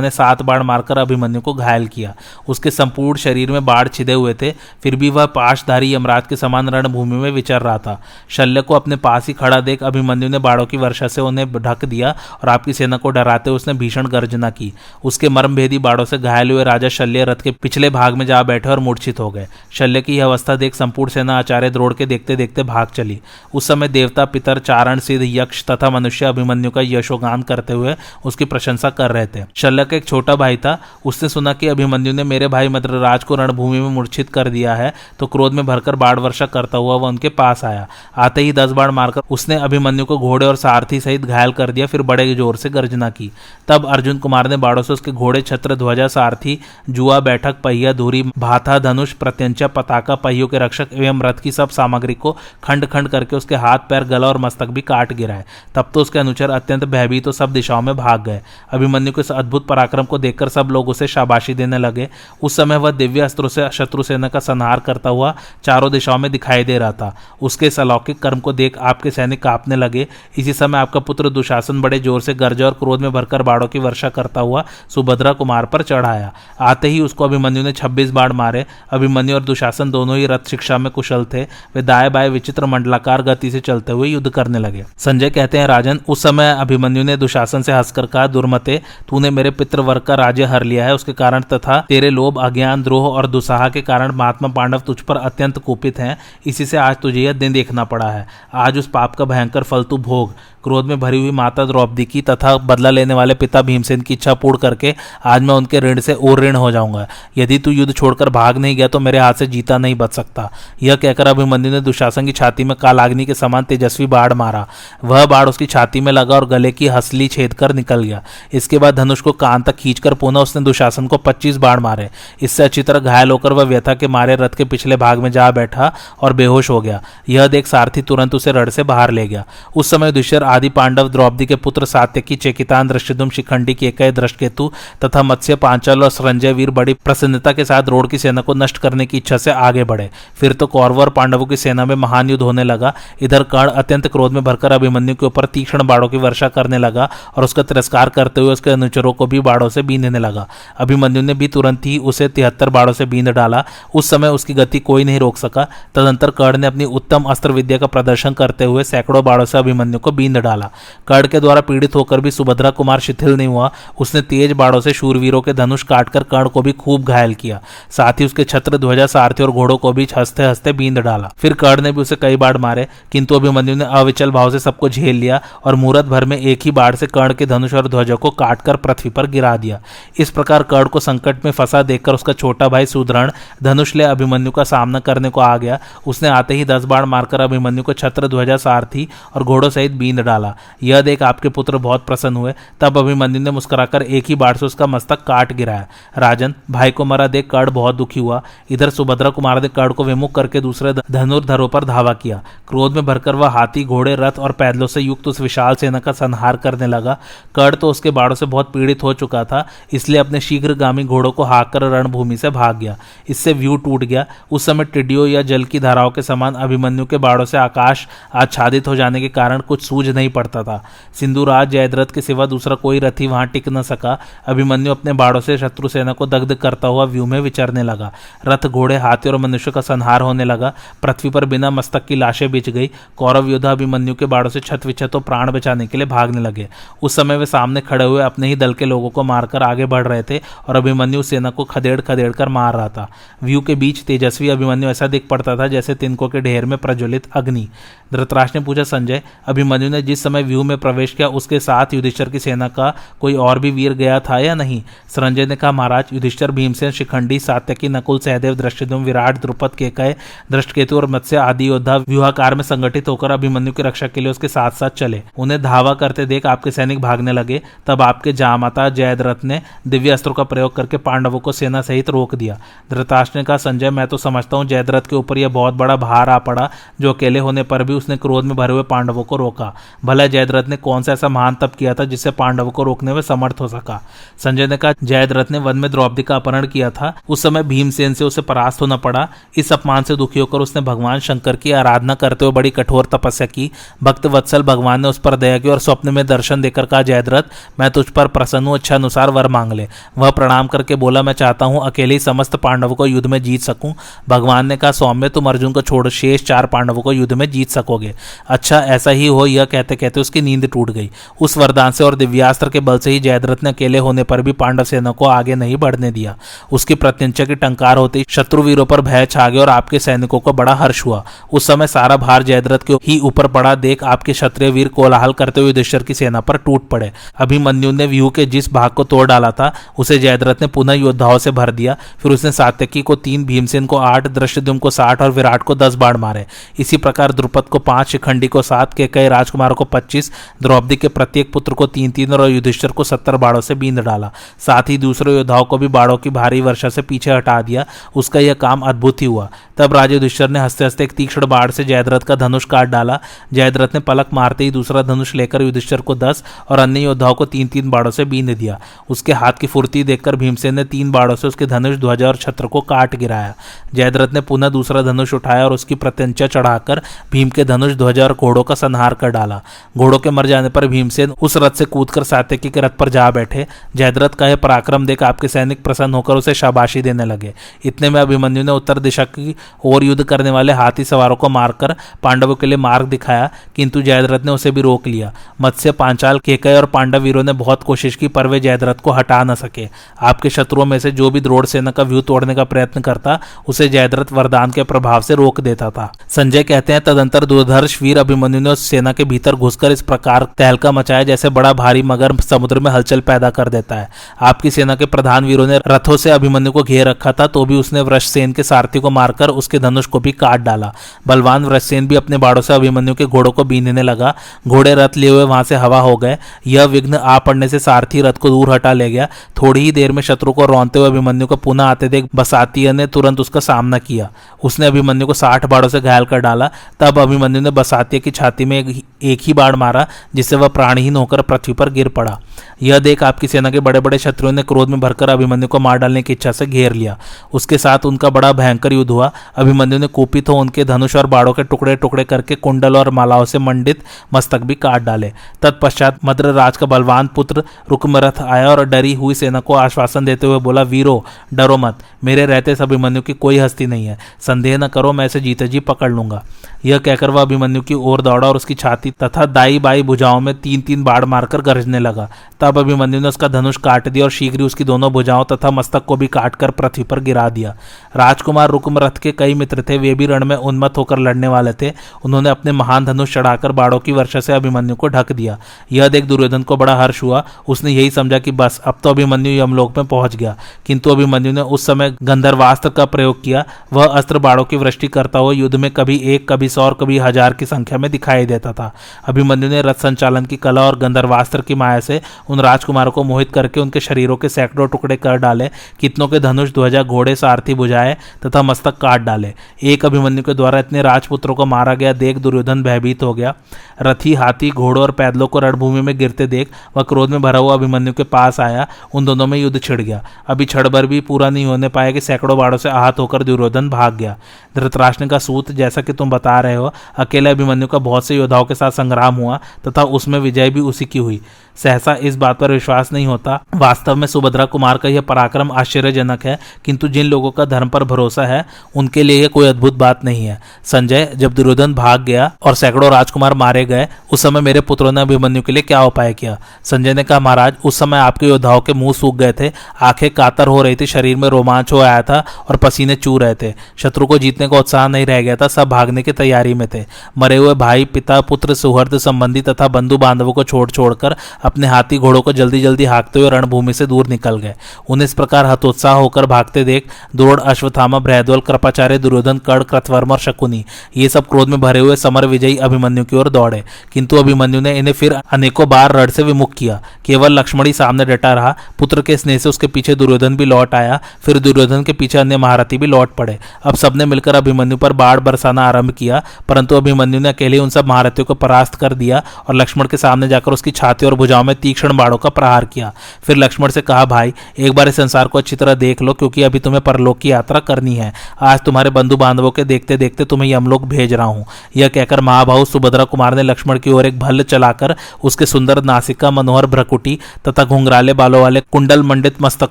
[0.00, 2.14] ने सात बाण मारकर अभिमन्यु को घायल किया।
[2.48, 6.68] उसके संपूर्ण शरीर में बाढ़ छिदे हुए थे, फिर भी वह पाशधारी यमराज के समान
[6.68, 10.66] रणभूमि में विचर रहा था। शल्य को अपने पास ही खड़ा देख अभिमन्यु ने बाड़ों
[10.66, 14.72] की वर्षा से उन्हें ढक दिया और आपकी सेना को डराते उसने भीषण गर्जना की।
[15.04, 18.68] उसके मर्मभेदी बाड़ों से घायल हुए राजा शल्य रथ के पिछले भाग में जा बैठे
[18.68, 22.62] और मूर्छित हो गए। शल्य की अवस्था देख संपूर्ण सेना आचार्य द्रोड़ के देखते देखते
[22.64, 23.18] भाग चली।
[23.54, 28.44] उस समय देवता, पितर, चारण, सिद्ध, यक्ष तथा मनुष्य अभिमन्यु का यशोगान करते हुए उसकी
[28.46, 32.24] प्रशंसा कर रहे थे। शल्य का एक छोटा भाई था। उसने सुना कि अभिमन्यु ने
[32.24, 36.18] मेरे भाई मद्रराज को रणभूमि में मूर्छित कर दिया है तो क्रोध में भरकर बाढ़
[36.18, 37.86] वर्षा करता हुआ वह उनके पास आया।
[38.16, 41.86] आते ही दस बाढ़ मारकर उसने अभिमन्यु को घोड़े और सारथी सहित घायल कर दिया,
[41.86, 43.30] फिर बड़े ज़ोर से गर्जना की।
[43.68, 46.58] तब अर्जुन कुमार ने बाड़ों से उसके घोड़े, छत्र ध्वजा सारथी,
[46.90, 51.68] जुआ बैठक, पहिया धूरी भाथा, धनुष, प्रत्यंचा, पताका, पहियों के रक्षक एवं रथ की सब
[51.70, 55.90] सामग्री को खंड खंड करके उसके हाथ, पैर, गला और मस्तक भी काट गिराए। तब
[55.94, 59.66] तो उसके अनुचर अत्यंत भयभीत तो सब दिशाओं में भाग गए। अभिमन्यु के इस अद्भुत
[59.66, 62.08] पराक्रम को देखकर सब लोग उसे शाबाशी देने लगे।
[62.42, 66.30] उस समय वह दिव्य अस्त्रों से, शत्रु सेना का संहार करता हुआ चारों दिशाओं में
[66.32, 70.06] दिखाई दे रहा था। उसके इस अलौकिक कर्म को देख आपके सैनिक कांपने लगे।
[70.38, 73.78] इसी समय आपका पुत्र दुशासन बड़े ज़ोर से गर्ज और क्रोध में भरकर बाड़ों की
[73.78, 78.66] वर्षा करता हुआ सुभद्रा कुमार पर चढ़ाया। आते ही उसको अभिमन्यु ने छब्बीस बाढ़ मारे।
[78.90, 81.42] अभिमन्यु और दुशासन दोनों ही रथ शिक्षा में कुशल थे।
[81.74, 85.66] वे दाएँ बाएँ विचित्र मंडलाकार गति से चलते हुए युद्ध करने लगे। संजय कहते हैं,
[85.66, 90.44] राजन, उस समय अभिमन्यु ने दुशासन से हंसकर कहा, दुर्मते, तूने मेरे पितृवर्ग का राज्य
[90.44, 94.48] हर लिया है। उसके कारण तथा तेरे लोभ, अज्ञान, द्रोह और दुसाह के कारण महात्मा
[94.48, 98.26] पांडव तुझ पर अत्यंत कुपित हैं। इसी से आज तुझे यह दिन देखना पड़ा है।
[98.54, 100.34] आज उस पाप का भयंकर फल तू भोग
[100.66, 104.32] क्रोध में भरी हुई माता द्रौपदी की तथा बदला लेने वाले पिता भीमसेन की इच्छा
[104.34, 107.06] पूर्ण करके आज मैं उनके ऋण से और ऋण हो जाऊँगा।
[107.38, 110.48] यदि तू युद्ध छोड़कर भाग नहीं गया तो मेरे हाथ से जीता नहीं बच सकता।
[110.82, 114.66] यह कहकर अभिमन्यु ने दुशासन की छाती में कालाग्नि के समान तेजस्वी बाढ़ मारा।
[115.04, 118.78] वह बाढ़ उसकी छाती में लगा और गले की हसली छेद कर निकल गया। इसके
[118.78, 122.08] बाद धनुष को कान तक खींचकर पुनः उसने दुशासन को पच्चीस बाढ़ मारे।
[122.42, 125.50] इससे अच्छी तरह घायल होकर वह व्यथा के मारे रथ के पिछले भाग में जा
[125.52, 129.44] बैठा और बेहोश हो गया। यह देख सारथी तुरंत उसे रड़ से बाहर ले गया।
[129.76, 134.70] उस समय दुष्यर आदि पांडव द्रौपदी के पुत्र सात्यकी, चेकितान दृष्टिदुम शिखंडी के एक दृष्टकेतु
[135.04, 138.78] तथा मत्स्य, पांचल और संजय वीर बड़ी प्रसन्नता के साथ रोड की सेना को नष्ट
[138.78, 142.30] करने की इच्छा से आगे बढ़े। फिर तो कौरव और पांडवों की सेना में महान
[142.30, 142.92] युद्ध होने लगा।
[143.22, 147.08] इधर कर्ण अत्यंत क्रोध में भरकर अभिमन्यु के ऊपर तीक्ष्ण बाड़ों की वर्षा करने लगा
[147.36, 150.46] और उसका तिरस्कार करते हुए उसके अनुचरों को भी बाड़ों से बीनने लगा।
[150.78, 154.80] अभिमन्यु ने भी तुरंत ही उसे तिहत्तर बाड़ों से बींद डाला। उस समय उसकी गति
[154.80, 158.84] कोई नहीं रोक सका। तदंतर कर्ण ने अपनी उत्तम अस्त्र विद्या का प्रदर्शन करते हुए
[158.84, 160.70] सैकड़ों बाड़ों से अभिमन्यु को बींद डाला।
[161.08, 163.70] कर्ण के द्वारा पीड़ित होकर भी सुभद्रा कुमार शिथिल नहीं हुआ।
[164.00, 168.20] उसने तेज बाड़ों से शूरवीरों के धनुष काटकर कर्ण को भी खूब घायल किया। साथ
[168.20, 171.82] ही उसके छत्र ध्वजा, सारथी और घोड़ों को भी हँसते हँसते बींद डाला। फिर कर्ण
[171.82, 175.40] ने भी उसे कई बाढ़ मारे, किंतु अभिमन्यु ने अविचल भाव से सबको झेल लिया
[175.64, 178.76] और मुहूर्त भर में एक ही बाढ़ से कर्ण के धनुष और ध्वजों को काटकर
[178.76, 179.80] पृथ्वी पर गिरा दिया।
[180.18, 183.30] इस प्रकार कर्ण को संकट में फंसा देखकर उसका छोटा भाई सुदृढ़
[183.62, 187.40] धनुष ले अभिमन्यु का सामना करने को आ गया। उसने आते ही दस बाढ़ मारकर
[187.40, 192.06] अभिमन्यु को छत्र ध्वजा, सारथी और घोड़ों सहित बींद डाला। यह देख आपके पुत्र बहुत
[192.06, 195.86] प्रसन्न हुए। तब अभिमन्यु ने मुस्कुराकर एक ही बाढ़ से उसका मस्तक काट गिराया।
[196.18, 200.04] राजन, भाई को मरा देख कर्ण बहुत दुखी हुआ। इधर सुभद्रा कुमार ने कर्ण को
[200.04, 204.52] विमुख करके दूसरे धनुर्धरों पर धावा किया। क्रोध में भरकर वह हाथी, घोड़े, रथ और
[204.52, 207.16] पैदलों से युक्त उस विशाल सेना का संहार करने लगा।
[207.54, 211.42] कर्ण तो उसके बाड़ों से बहुत पीड़ित हो चुका था, इसलिए अपने शीघ्रगामी घोड़ों को
[211.44, 212.96] हाँक कर रणभूमि से भाग गया।
[213.28, 217.18] इससे व्यू टूट गया। उस समय टिड्डियों या जल की धाराओं के समान अभिमन्यु के
[217.18, 220.82] बाड़ों से आकाश आच्छादित हो जाने के कारण कुछ सूझ नहीं पड़ता था।
[221.14, 225.58] सिंधुराज जयद्रथ के सिवा दूसरा कोई रथी वहाँ टिक न सका। अभिमन्यु अपने बाड़ों से
[225.58, 228.12] शत्रु सेना को दग्ध करता हुआ व्यू में विचरने लगा।
[228.46, 232.50] रथ घोड़े, हाथी और मनुष्य का संहार होने लगा। पृथ्वी पर बिना मस्तक की लाशें
[232.50, 236.06] बिछ गई। कौरव योद्धा अभिमन्यु के बाड़ों से छत विछत तो प्राण बचाने के लिए
[236.06, 236.68] भागने लगे।
[237.02, 240.06] उस समय वे सामने खड़े हुए अपने ही दल के लोगों को मारकर आगे बढ़
[240.08, 243.08] रहे थे और अभिमन्यु सेना को खदेड़ खदेड़ कर मार रहा था।
[243.42, 247.26] व्यू के बीच तेजस्वी अभिमन्यु ऐसा दिख पड़ता था जैसे तिनकों के ढेर में प्रज्वलित
[247.32, 247.68] अग्नि।
[248.12, 252.28] धृतराज ने पूछा, संजय, अभिमन्यु ने जिस समय व्यू में प्रवेश किया, उसके साथ युधिष्ठर
[252.28, 254.82] की सेना का कोई और भी वीर गया था या नहीं?
[255.08, 260.16] संजय ने कहा, महाराज, युधिष्ठर, भीमसेन, शिखंडी, सात्यकी, नकुल, सहदेव दृष्टिदुम विराट, द्रुपद, केकय,
[260.52, 264.48] दृष्टकेतु और मत्स्य आदि योद्धा व्यूहाकार में संगठित होकर अभिमन्यु की रक्षा के लिए उसके
[264.48, 269.44] साथ साथ चले। उन्हें धावा करते देख आपके सैनिक भागने लगे। तब आपके जामाता जयद्रथ
[269.44, 272.58] ने दिव्य अस्त्रों का प्रयोग करके पांडवों को सेना सहित रोक दिया।
[272.90, 276.30] धृतराष्ट्र ने कहा, संजय, मैं तो समझता हूँ जयद्रथ के ऊपर यह बहुत बड़ा भार
[276.30, 279.74] आ पड़ा, जो अकेले होने पर भी उसने क्रोध में भरे हुए पांडवों को रोका।
[280.04, 283.22] भला जयद्रथ ने कौन सा ऐसा महान तप किया था जिससे पांडव को रोकने में
[283.22, 284.02] समर्थ हो सका?
[284.38, 288.14] संजय ने कहा, जयद्रथ ने वन में द्रौपदी का अपहरण किया था। उस समय भीमसेन
[288.14, 292.14] से उसे परास्त होना पड़ा। इस अपमान से दुखी होकर उसने भगवान शंकर की आराधना
[292.14, 293.70] करते हुए बड़ी कठोर तपस्या की।
[294.02, 297.42] भक्त वत्सल भगवान ने उस पर दया की और स्वप्न में दर्शन देकर कहा, जयद्रथ,
[297.80, 299.88] मैं तुझ पर प्रसन्न हूँ अच्छा अनुसार वर मांग ले।
[300.18, 303.94] वह प्रणाम करके बोला, मैं चाहता हूँ अकेले समस्त पांडवों को युद्ध में जीत सकूँ।
[304.28, 307.70] भगवान ने कहा, सौम्य, तुम अर्जुन को छोड़, शेष चार पांडवों को युद्ध में जीत
[307.70, 308.14] सकोगे।
[308.48, 311.10] अच्छा ऐसा ही हो, यह कहते कहते कहते उसकी नींद टूट गई।
[311.40, 314.52] उस वरदान से और दिव्यास्त्र के बल से ही जयद्रथ ने अकेले होने पर भी
[314.52, 316.36] पांडव सेना को आगे नहीं बढ़ने दिया।
[316.72, 320.52] उसकी प्रत्यंचा की टंकार होती शत्रु वीरों पर भय छा गया और आपके सैनिकों को
[320.52, 324.70] बड़ा हर्ष हुआ। उस समय सारा भार जयद्रथ के ही ऊपर पड़ा। देख, आपके क्षत्रिय
[324.70, 328.72] वीर कोलाहल करते हुए युधिष्ठर की सेना पर टूट पड़े। अभिमन्यु ने व्यू के जिस
[328.72, 332.52] भाग को तोड़ डाला था, उसे जयद्रथ ने पुनः योद्धाओं से भर दिया। फिर उसने
[332.52, 336.46] सात्यकी को तीन, भीमसेन को आठ दृष्टिद्युम को साठ और विराट को दस बाढ़ मारे।
[336.78, 340.30] इसी प्रकार द्रुपद को पाँच, शिखंडी को सात के कई राजकुमारों को पच्चीस,
[340.62, 344.30] द्रौपदी के प्रत्येक पुत्र को तीन तीन और युधिष्ठर को सत्तर बाड़ों से बींद डाला।
[344.58, 347.84] साथ ही दूसरे योद्धाओं को भी बाड़ों की भारी वर्षा से पीछे हटा दिया।
[348.16, 351.70] उसका यह काम अद्भुत ही हुआ। तब राजे युधिष्ठर ने हँसते हँसते एक तीक्ष्ण बाढ़
[351.70, 353.18] से जयद्रथ का धनुष काट डाला।
[353.52, 357.44] जयद्रथ ने पलक मारते ही दूसरा धनुष लेकर युधिष्ठर को दस और अन्य योद्धाओं को
[357.44, 358.78] तीन तीन बाड़ों से बींद दिया।
[359.10, 362.66] उसके हाथ की फुर्ती देखकर भीमसेन ने तीन बाड़ों से उसके धनुष, ध्वज और छत्र
[362.66, 363.54] को काट गिराया।
[363.94, 367.02] जयद्रथ ने पुनः दूसरा धनुष उठाया और उसकी प्रत्यंचा चढ़ाकर
[367.32, 369.60] भीम के धनुष, ध्वज और घोड़ों का संहार कर डाला।
[369.98, 373.30] घोड़ों के मर जाने पर भीमसेन उस रथ से कूदकर सात्यकी के रथ पर जा
[373.30, 377.54] बैठे। जयद्रथ का यह पराक्रम देख आपके सैनिक प्रसन्न होकर उसे शाबाशी देने लगे।
[377.84, 379.54] इतने में अभिमन्यु ने उत्तर दिशा की
[379.84, 384.44] ओर युद्ध करने वाले हाथी सवारों को मारकर पांडवों के लिए मार्ग दिखाया, किंतु जयद्रथ
[384.44, 388.28] ने उसे भी रोक लिया। मत्स्य, पांचाल केकय और पांडव वीरों ने बहुत कोशिश की,
[388.28, 389.88] पर वे जयद्रथ को हटा न सके।
[390.20, 393.38] आपके शत्रुओं में से जो भी द्रोड़ सेना का व्यू तोड़ने का प्रयत्न करता,
[393.68, 398.18] उसे जयद्रथ वरदान के प्रभाव से रोक देता था। संजय कहते हैं, तदंतर दुर्धर्ष वीर
[398.18, 402.34] अभिमन्यु ने उस सेना के भीतर घुसकर इस प्रकार तहलका मचाया, जैसे बड़ा भारी मगर
[402.40, 404.08] समुद्र में हलचल पैदा कर देता है।
[404.40, 407.76] आपकी सेना के प्रधान वीरों ने रथों से अभिमन्यु को घेर रखा था तो भी
[407.76, 410.92] उसने वृषसेन के सारथी को मारकर उसके धनुष को भी काट डाला।
[411.26, 414.34] बलवान वृषसेन भी अपने बाड़ों से अभिमन्यु के घोड़ों को बीनने लगा।
[414.68, 416.36] घोड़े रथ लिए हुए वहाँ से हवा हो गए।
[416.66, 420.12] यह विघ्न आ पड़ने से सारथी रथ को दूर हटा ले गया। थोड़ी ही देर
[420.12, 423.98] में शत्रु को रौनते हुए अभिमन्यु को पुनः आते देख बसातिया ने तुरंत उसका सामना
[424.00, 424.30] किया।
[424.64, 428.64] उसने अभिमन्यु को साठ बाड़ों से घायल कर डाला। तब अभिमन्यु ने बसातिया की छाती
[428.64, 432.38] में एक ही बाढ़ मारा, जिससे वह प्राणहीन होकर पृथ्वी पर गिर पड़ा।
[432.82, 435.98] यह देख आपकी सेना के बड़े बड़े शत्रुओं ने क्रोध में भरकर अभिमन्यु को मार
[435.98, 437.18] डालने की इच्छा से घेर लिया।
[437.52, 441.52] उसके साथ उनका बड़ा भयंकर युद्ध हुआ। अभिमन्यु ने कुपित हो उनके धनुष और बाड़ों
[441.52, 444.02] के टुकड़े टुकड़े करके कुंडल और मालाओं से मंडित
[444.34, 445.32] मस्तक भी काट डाले।
[445.62, 450.46] तत्पश्चात मद्र राज का बलवान पुत्र रुकमरथ आया और डरी हुई सेना को आश्वासन देते
[450.46, 451.24] हुए बोला, वीरो,
[451.54, 455.26] डरो मत। मेरे रहते इस अभिमन्यु की कोई हस्ती नहीं है। संदेह न करो, मैं
[455.26, 456.42] इसे जीते जी पकड़ लूँगा।
[456.84, 460.54] यह कहकर वह अभिमन्यु की ओर दौड़ा और उसकी छाती तथा दाई बाई भुजाओं में
[460.54, 462.28] तीन तीन बाढ़ मारकर गरजने लगा।
[462.60, 466.16] तब अभिमन्यु ने उसका धनुष काट दिया और शीघ्र उसकी दोनों भुजाओं तथा मस्तक को
[466.16, 467.74] भी काटकर पृथ्वी पर गिरा दिया।
[468.16, 471.72] राजकुमार रुकम रथ के कई मित्र थे, वे भी रण में उन्मत होकर लड़ने वाले
[471.72, 471.92] थे।
[472.24, 475.58] उन्होंने अपने महान धनुष चढ़ाकर बाड़ों की वर्षा से अभिमन्यु को ढक दिया।
[475.92, 479.52] यह देख दुर्योधन को बड़ा हर्ष हुआ। उसने यही समझा कि बस, अब तो अभिमन्यु
[479.52, 480.56] यमलोक में पहुँच गया।
[480.86, 485.38] किंतु अभिमन्यु ने उस समय गंधर्वास्त्र का प्रयोग किया। वह अस्त्र बाड़ों की वृष्टि करता
[485.38, 488.72] हुआ युद्ध में कभी एक, कभी सौ और कभी हज़ार की संख्या में दिखाई देता
[488.72, 488.92] था।
[489.26, 493.52] अभिमन्यु ने रथ संचालन की कला और गंधर्वास्त्र की माया से उन राजकुमारों को मोहित
[493.52, 495.70] करके उनके शरीरों के सैकड़ों टुकड़े कर डाले,
[496.00, 498.16] कितनों के धनुष, ध्वजा, घोड़े, सारथी बुझाए
[498.46, 502.82] तथा मस्तक काट डाले। एक अभिमन्यु के द्वारा इतने राजपुत्रों को मारा गया देख दुर्योधन
[502.82, 503.54] भयभीत हो गया।
[504.02, 507.74] रथी, हाथी, घोड़ों और पैदलों को रणभूमि में गिरते देख वह क्रोध में भरा हुआ
[507.74, 511.50] अभिमन्यु के पास आया। उन दोनों में युद्ध छिड़ गया। अभी क्षण भर भी पूरा
[511.50, 514.36] नहीं होने पाया कि सैकड़ों बाड़ों से आहत होकर दुर्योधन भाग गया।
[514.76, 518.64] धृतराष्ट्र का सूत, जैसा कि तुम बता रहे हो, अकेले अभिमन्यु का बहुत से योद्धाओं
[518.64, 521.40] के साथ संग्राम हुआ तथा उसमें विजय भी उसी की हुई।
[521.76, 526.44] सहसा इस बात पर विश्वास नहीं होता। वास्तव में सुभद्रा कुमार का यह पराक्रम आश्चर्यजनक
[526.44, 530.24] है, किंतु जिन लोगों का धर्म पर भरोसा है, उनके लिए यह कोई अद्भुत बात
[530.24, 534.80] नहीं है। संजय, जब दुर्योधन भाग गया और सैकड़ों राजकुमार मारे गए, उस समय मेरे
[534.80, 536.58] पुत्रों ने अभिमन्यु के लिए क्या उपाय किया?
[536.84, 540.66] संजय ने कहा, महाराज, उस समय आपके योद्धाओं के मुँह सूख गए थे, आँखें कातर
[540.66, 544.26] हो रही थी, शरीर में रोमांच हो आया था और पसीने चू रहे थे। शत्रु
[544.26, 547.04] को जीतने का उत्साह नहीं रह गया था, सब भागने की तैयारी में थे।
[547.38, 551.34] मरे हुए भाई, पिता, पुत्र सुहृद संबंधी तथा बंधु बांधवों को छोड़ छोड़कर
[551.64, 554.74] अपने हाथी घोड़ों को जल्दी जल्दी हाँकते हुए रणभूमि से दूर निकल गए।
[555.08, 560.38] उन्हें इस प्रकार हतोत्साह होकर भागते देख द्रोड़ अश्वथामा बृहद्वल कृपाचार्य, दुर्योधन, कर्ण, कृतवर्म और
[560.38, 560.84] शकुनी
[561.16, 564.98] ये सब क्रोध में भरे हुए समर विजयी अभिमन्यु की ओर दौड़े। किंतु अभिमन्यु ने
[564.98, 569.36] इन्हें फिर अनेकों बार रण से विमुख किया। केवल लक्ष्मणी सामने डटा रहा। पुत्र के
[569.36, 573.06] स्नेह से उसके पीछे दुर्योधन भी लौट आया। फिर दुर्योधन के पीछे अन्य महारथी भी
[573.06, 577.78] लौट पड़े। अब सबने मिलकर अभिमन्यु पर बाढ़ बरसाना आरंभ किया, परंतु अभिमन्यु ने अकेले
[577.78, 581.34] उन सब महारथियों को परास्त कर दिया और लक्ष्मण के सामने जाकर उसकी छाती और
[581.34, 583.12] भुजाओं में तीक्ष्ण बाड़ों का प्रहार किया।
[583.42, 586.62] फिर लक्ष्मण से कहा, भाई, एक बार इस संसार को अच्छी तरह देख लो, क्योंकि
[586.62, 590.70] अभी तुम्हें परलोक की यात्रा करनी है। आज तुम्हारे बंधु बांधवों के देखते देखते तुम्हें
[590.70, 591.64] यमलोक भेज रहा हूँ।
[591.96, 595.14] यह कहकर महाभाव सुभद्रा कुमार ने लक्ष्मण की ओर एक भल्ल चलाकर
[595.44, 599.90] उसके सुंदर नासिका, मनोहर भ्रकुटी तथा घुंघराले बालों वाले कुंडल मंडित मस्तक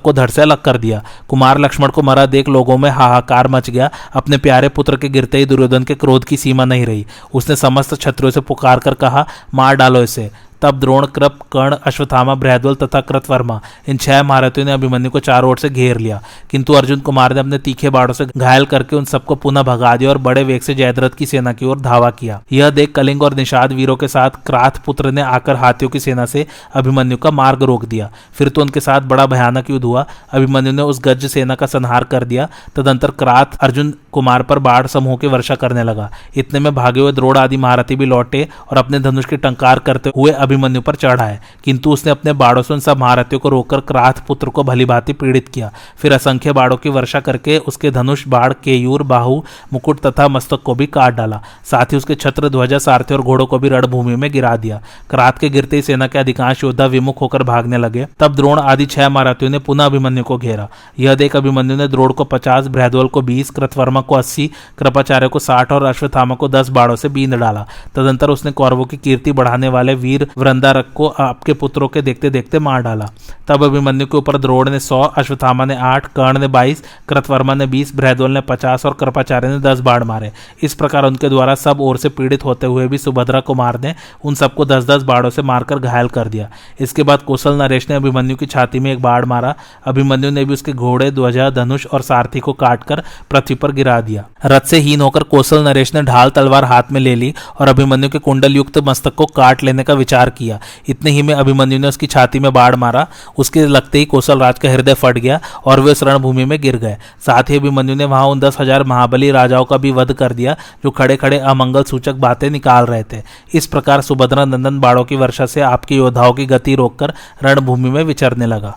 [0.00, 3.70] को धड़ से अलग कर दिया। कुमार लक्ष्मण को मरा देख लोगों में हाहाकार मच
[3.70, 7.56] गया। अपने प्यारे पुत्र के गिरते ही दुर्योधन के क्रोध की सीमा नहीं रही। उसने
[7.56, 10.30] समस्त छत्रियों से पुकार कर कहा, मार डालो इसे।
[10.62, 15.50] तब द्रोण, कृप, कर्ण अश्वथामा बृहद्वल तथा कृतवर्मा, इन छह महारथियों ने अभिमन्यु को चारों
[15.50, 19.04] ओर से घेर लिया। किंतु अर्जुन कुमार ने अपने तीखे बाड़ों से घायल करके उन
[19.04, 22.42] सबको पुनः भगा दिया और बड़े वेग से जयद्रथ की सेना की ओर धावा किया।
[22.52, 26.26] यह देख कलिंग और निषाद वीरों के साथ क्राथ पुत्र ने आकर हाथियों की सेना
[26.26, 30.72] से अभिमन्यु का मार्ग रोक दिया। फिर तो उनके साथ बड़ा भयानक युद्ध हुआ। अभिमन्यु
[30.72, 35.16] ने उस गज सेना का संहार कर दिया। तदंतर क्राथ अर्जुन कुमार पर बाढ़ समूह
[35.16, 39.00] की वर्षा करने लगा। इतने में भागे हुए द्रोड़ आदि महारथी भी लौटे और अपने
[39.00, 42.80] धनुष की टंकार करते हुए अभिमन्यु पर चढ़ा है किंतु उसने अपने बाड़ों से उन
[42.80, 46.88] सब महारथियों को रोककर क्राथ पुत्र को भली भांति पीड़ित किया। फिर असंख्य बाड़ों की
[46.88, 49.40] वर्षा करके उसके धनुष, बाढ़, केयूर, बाहु,
[49.72, 51.40] मुकुट तथा मस्तक को भी काट डाला।
[51.70, 55.38] साथ ही उसके छत्र, ध्वजा, सारथी और घोड़ों को भी रणभूमि में गिरा दिया। क्रात
[55.38, 59.08] के गिरते ही सेना के अधिकांश योद्धा विमुख होकर भागने लगे। तब द्रोण आदि छह
[59.08, 63.22] महारथियों ने पुनः अभिमन्यु को घेरा। यह देख अभिमन्यु ने द्रोण को पचास, बृहद्वल को
[63.22, 67.66] बीस, कृतवर्मा को अस्सी, कृपाचार्य को साठ और अश्वथामा को दस बाड़ों से बींद डाला।
[67.94, 72.58] तदंतर उसने कौरवों की कीर्ति बढ़ाने वाले वीर वृंदारक को आपके पुत्रों के देखते देखते
[72.58, 73.10] मार डाला।
[73.48, 77.66] तब अभिमन्यु के ऊपर द्रोड़ ने सौ, अश्वत्थामा ने आठ, कर्ण ने बाईस, कृतवर्मा ने
[77.66, 80.32] बीस, बृहदोल ने पचास और कृपाचार्य ने दस बाढ़ मारे।
[80.62, 83.94] इस प्रकार उनके द्वारा सब ओर से पीड़ित होते हुए भी सुभद्रा कुमार ने
[84.24, 86.48] उन सबको दस दस बाढ़ों से मारकर घायल कर दिया।
[86.80, 89.54] इसके बाद कुशल नरेश ने अभिमन्यु की छाती में एक बाढ़ मारा।
[89.84, 94.24] अभिमन्यु ने भी उसके घोड़े, ध्वजा, धनुष और सारथी को काटकर पृथ्वी पर गिरा दिया।
[94.46, 98.10] रथ से हीन होकर कौशल नरेश ने ढाल तलवार हाथ में ले ली और अभिमन्यु
[98.10, 101.88] के कुंडल युक्त मस्तक को काट लेने का विचार किया। इतने ही में अभिमन्यु ने
[101.88, 103.06] उसकी छाती में बाढ़ मारा।
[103.38, 106.76] उसके लगते ही कौशल राज का हृदय फट गया और वे उस रणभूमि में गिर
[106.76, 110.32] गए। साथ ही अभिमन्यु ने वहाँ उन दस हज़ार महाबली राजाओं का भी वध कर
[110.32, 113.22] दिया, जो खड़े खड़े अमंगल सूचक बातें निकाल रहे थे।
[113.54, 118.02] इस प्रकार सुभद्रा नंदन बाड़ों की वर्षा से आपके योद्धाओं की गति रोककर रणभूमि में
[118.04, 118.76] विचरने लगा।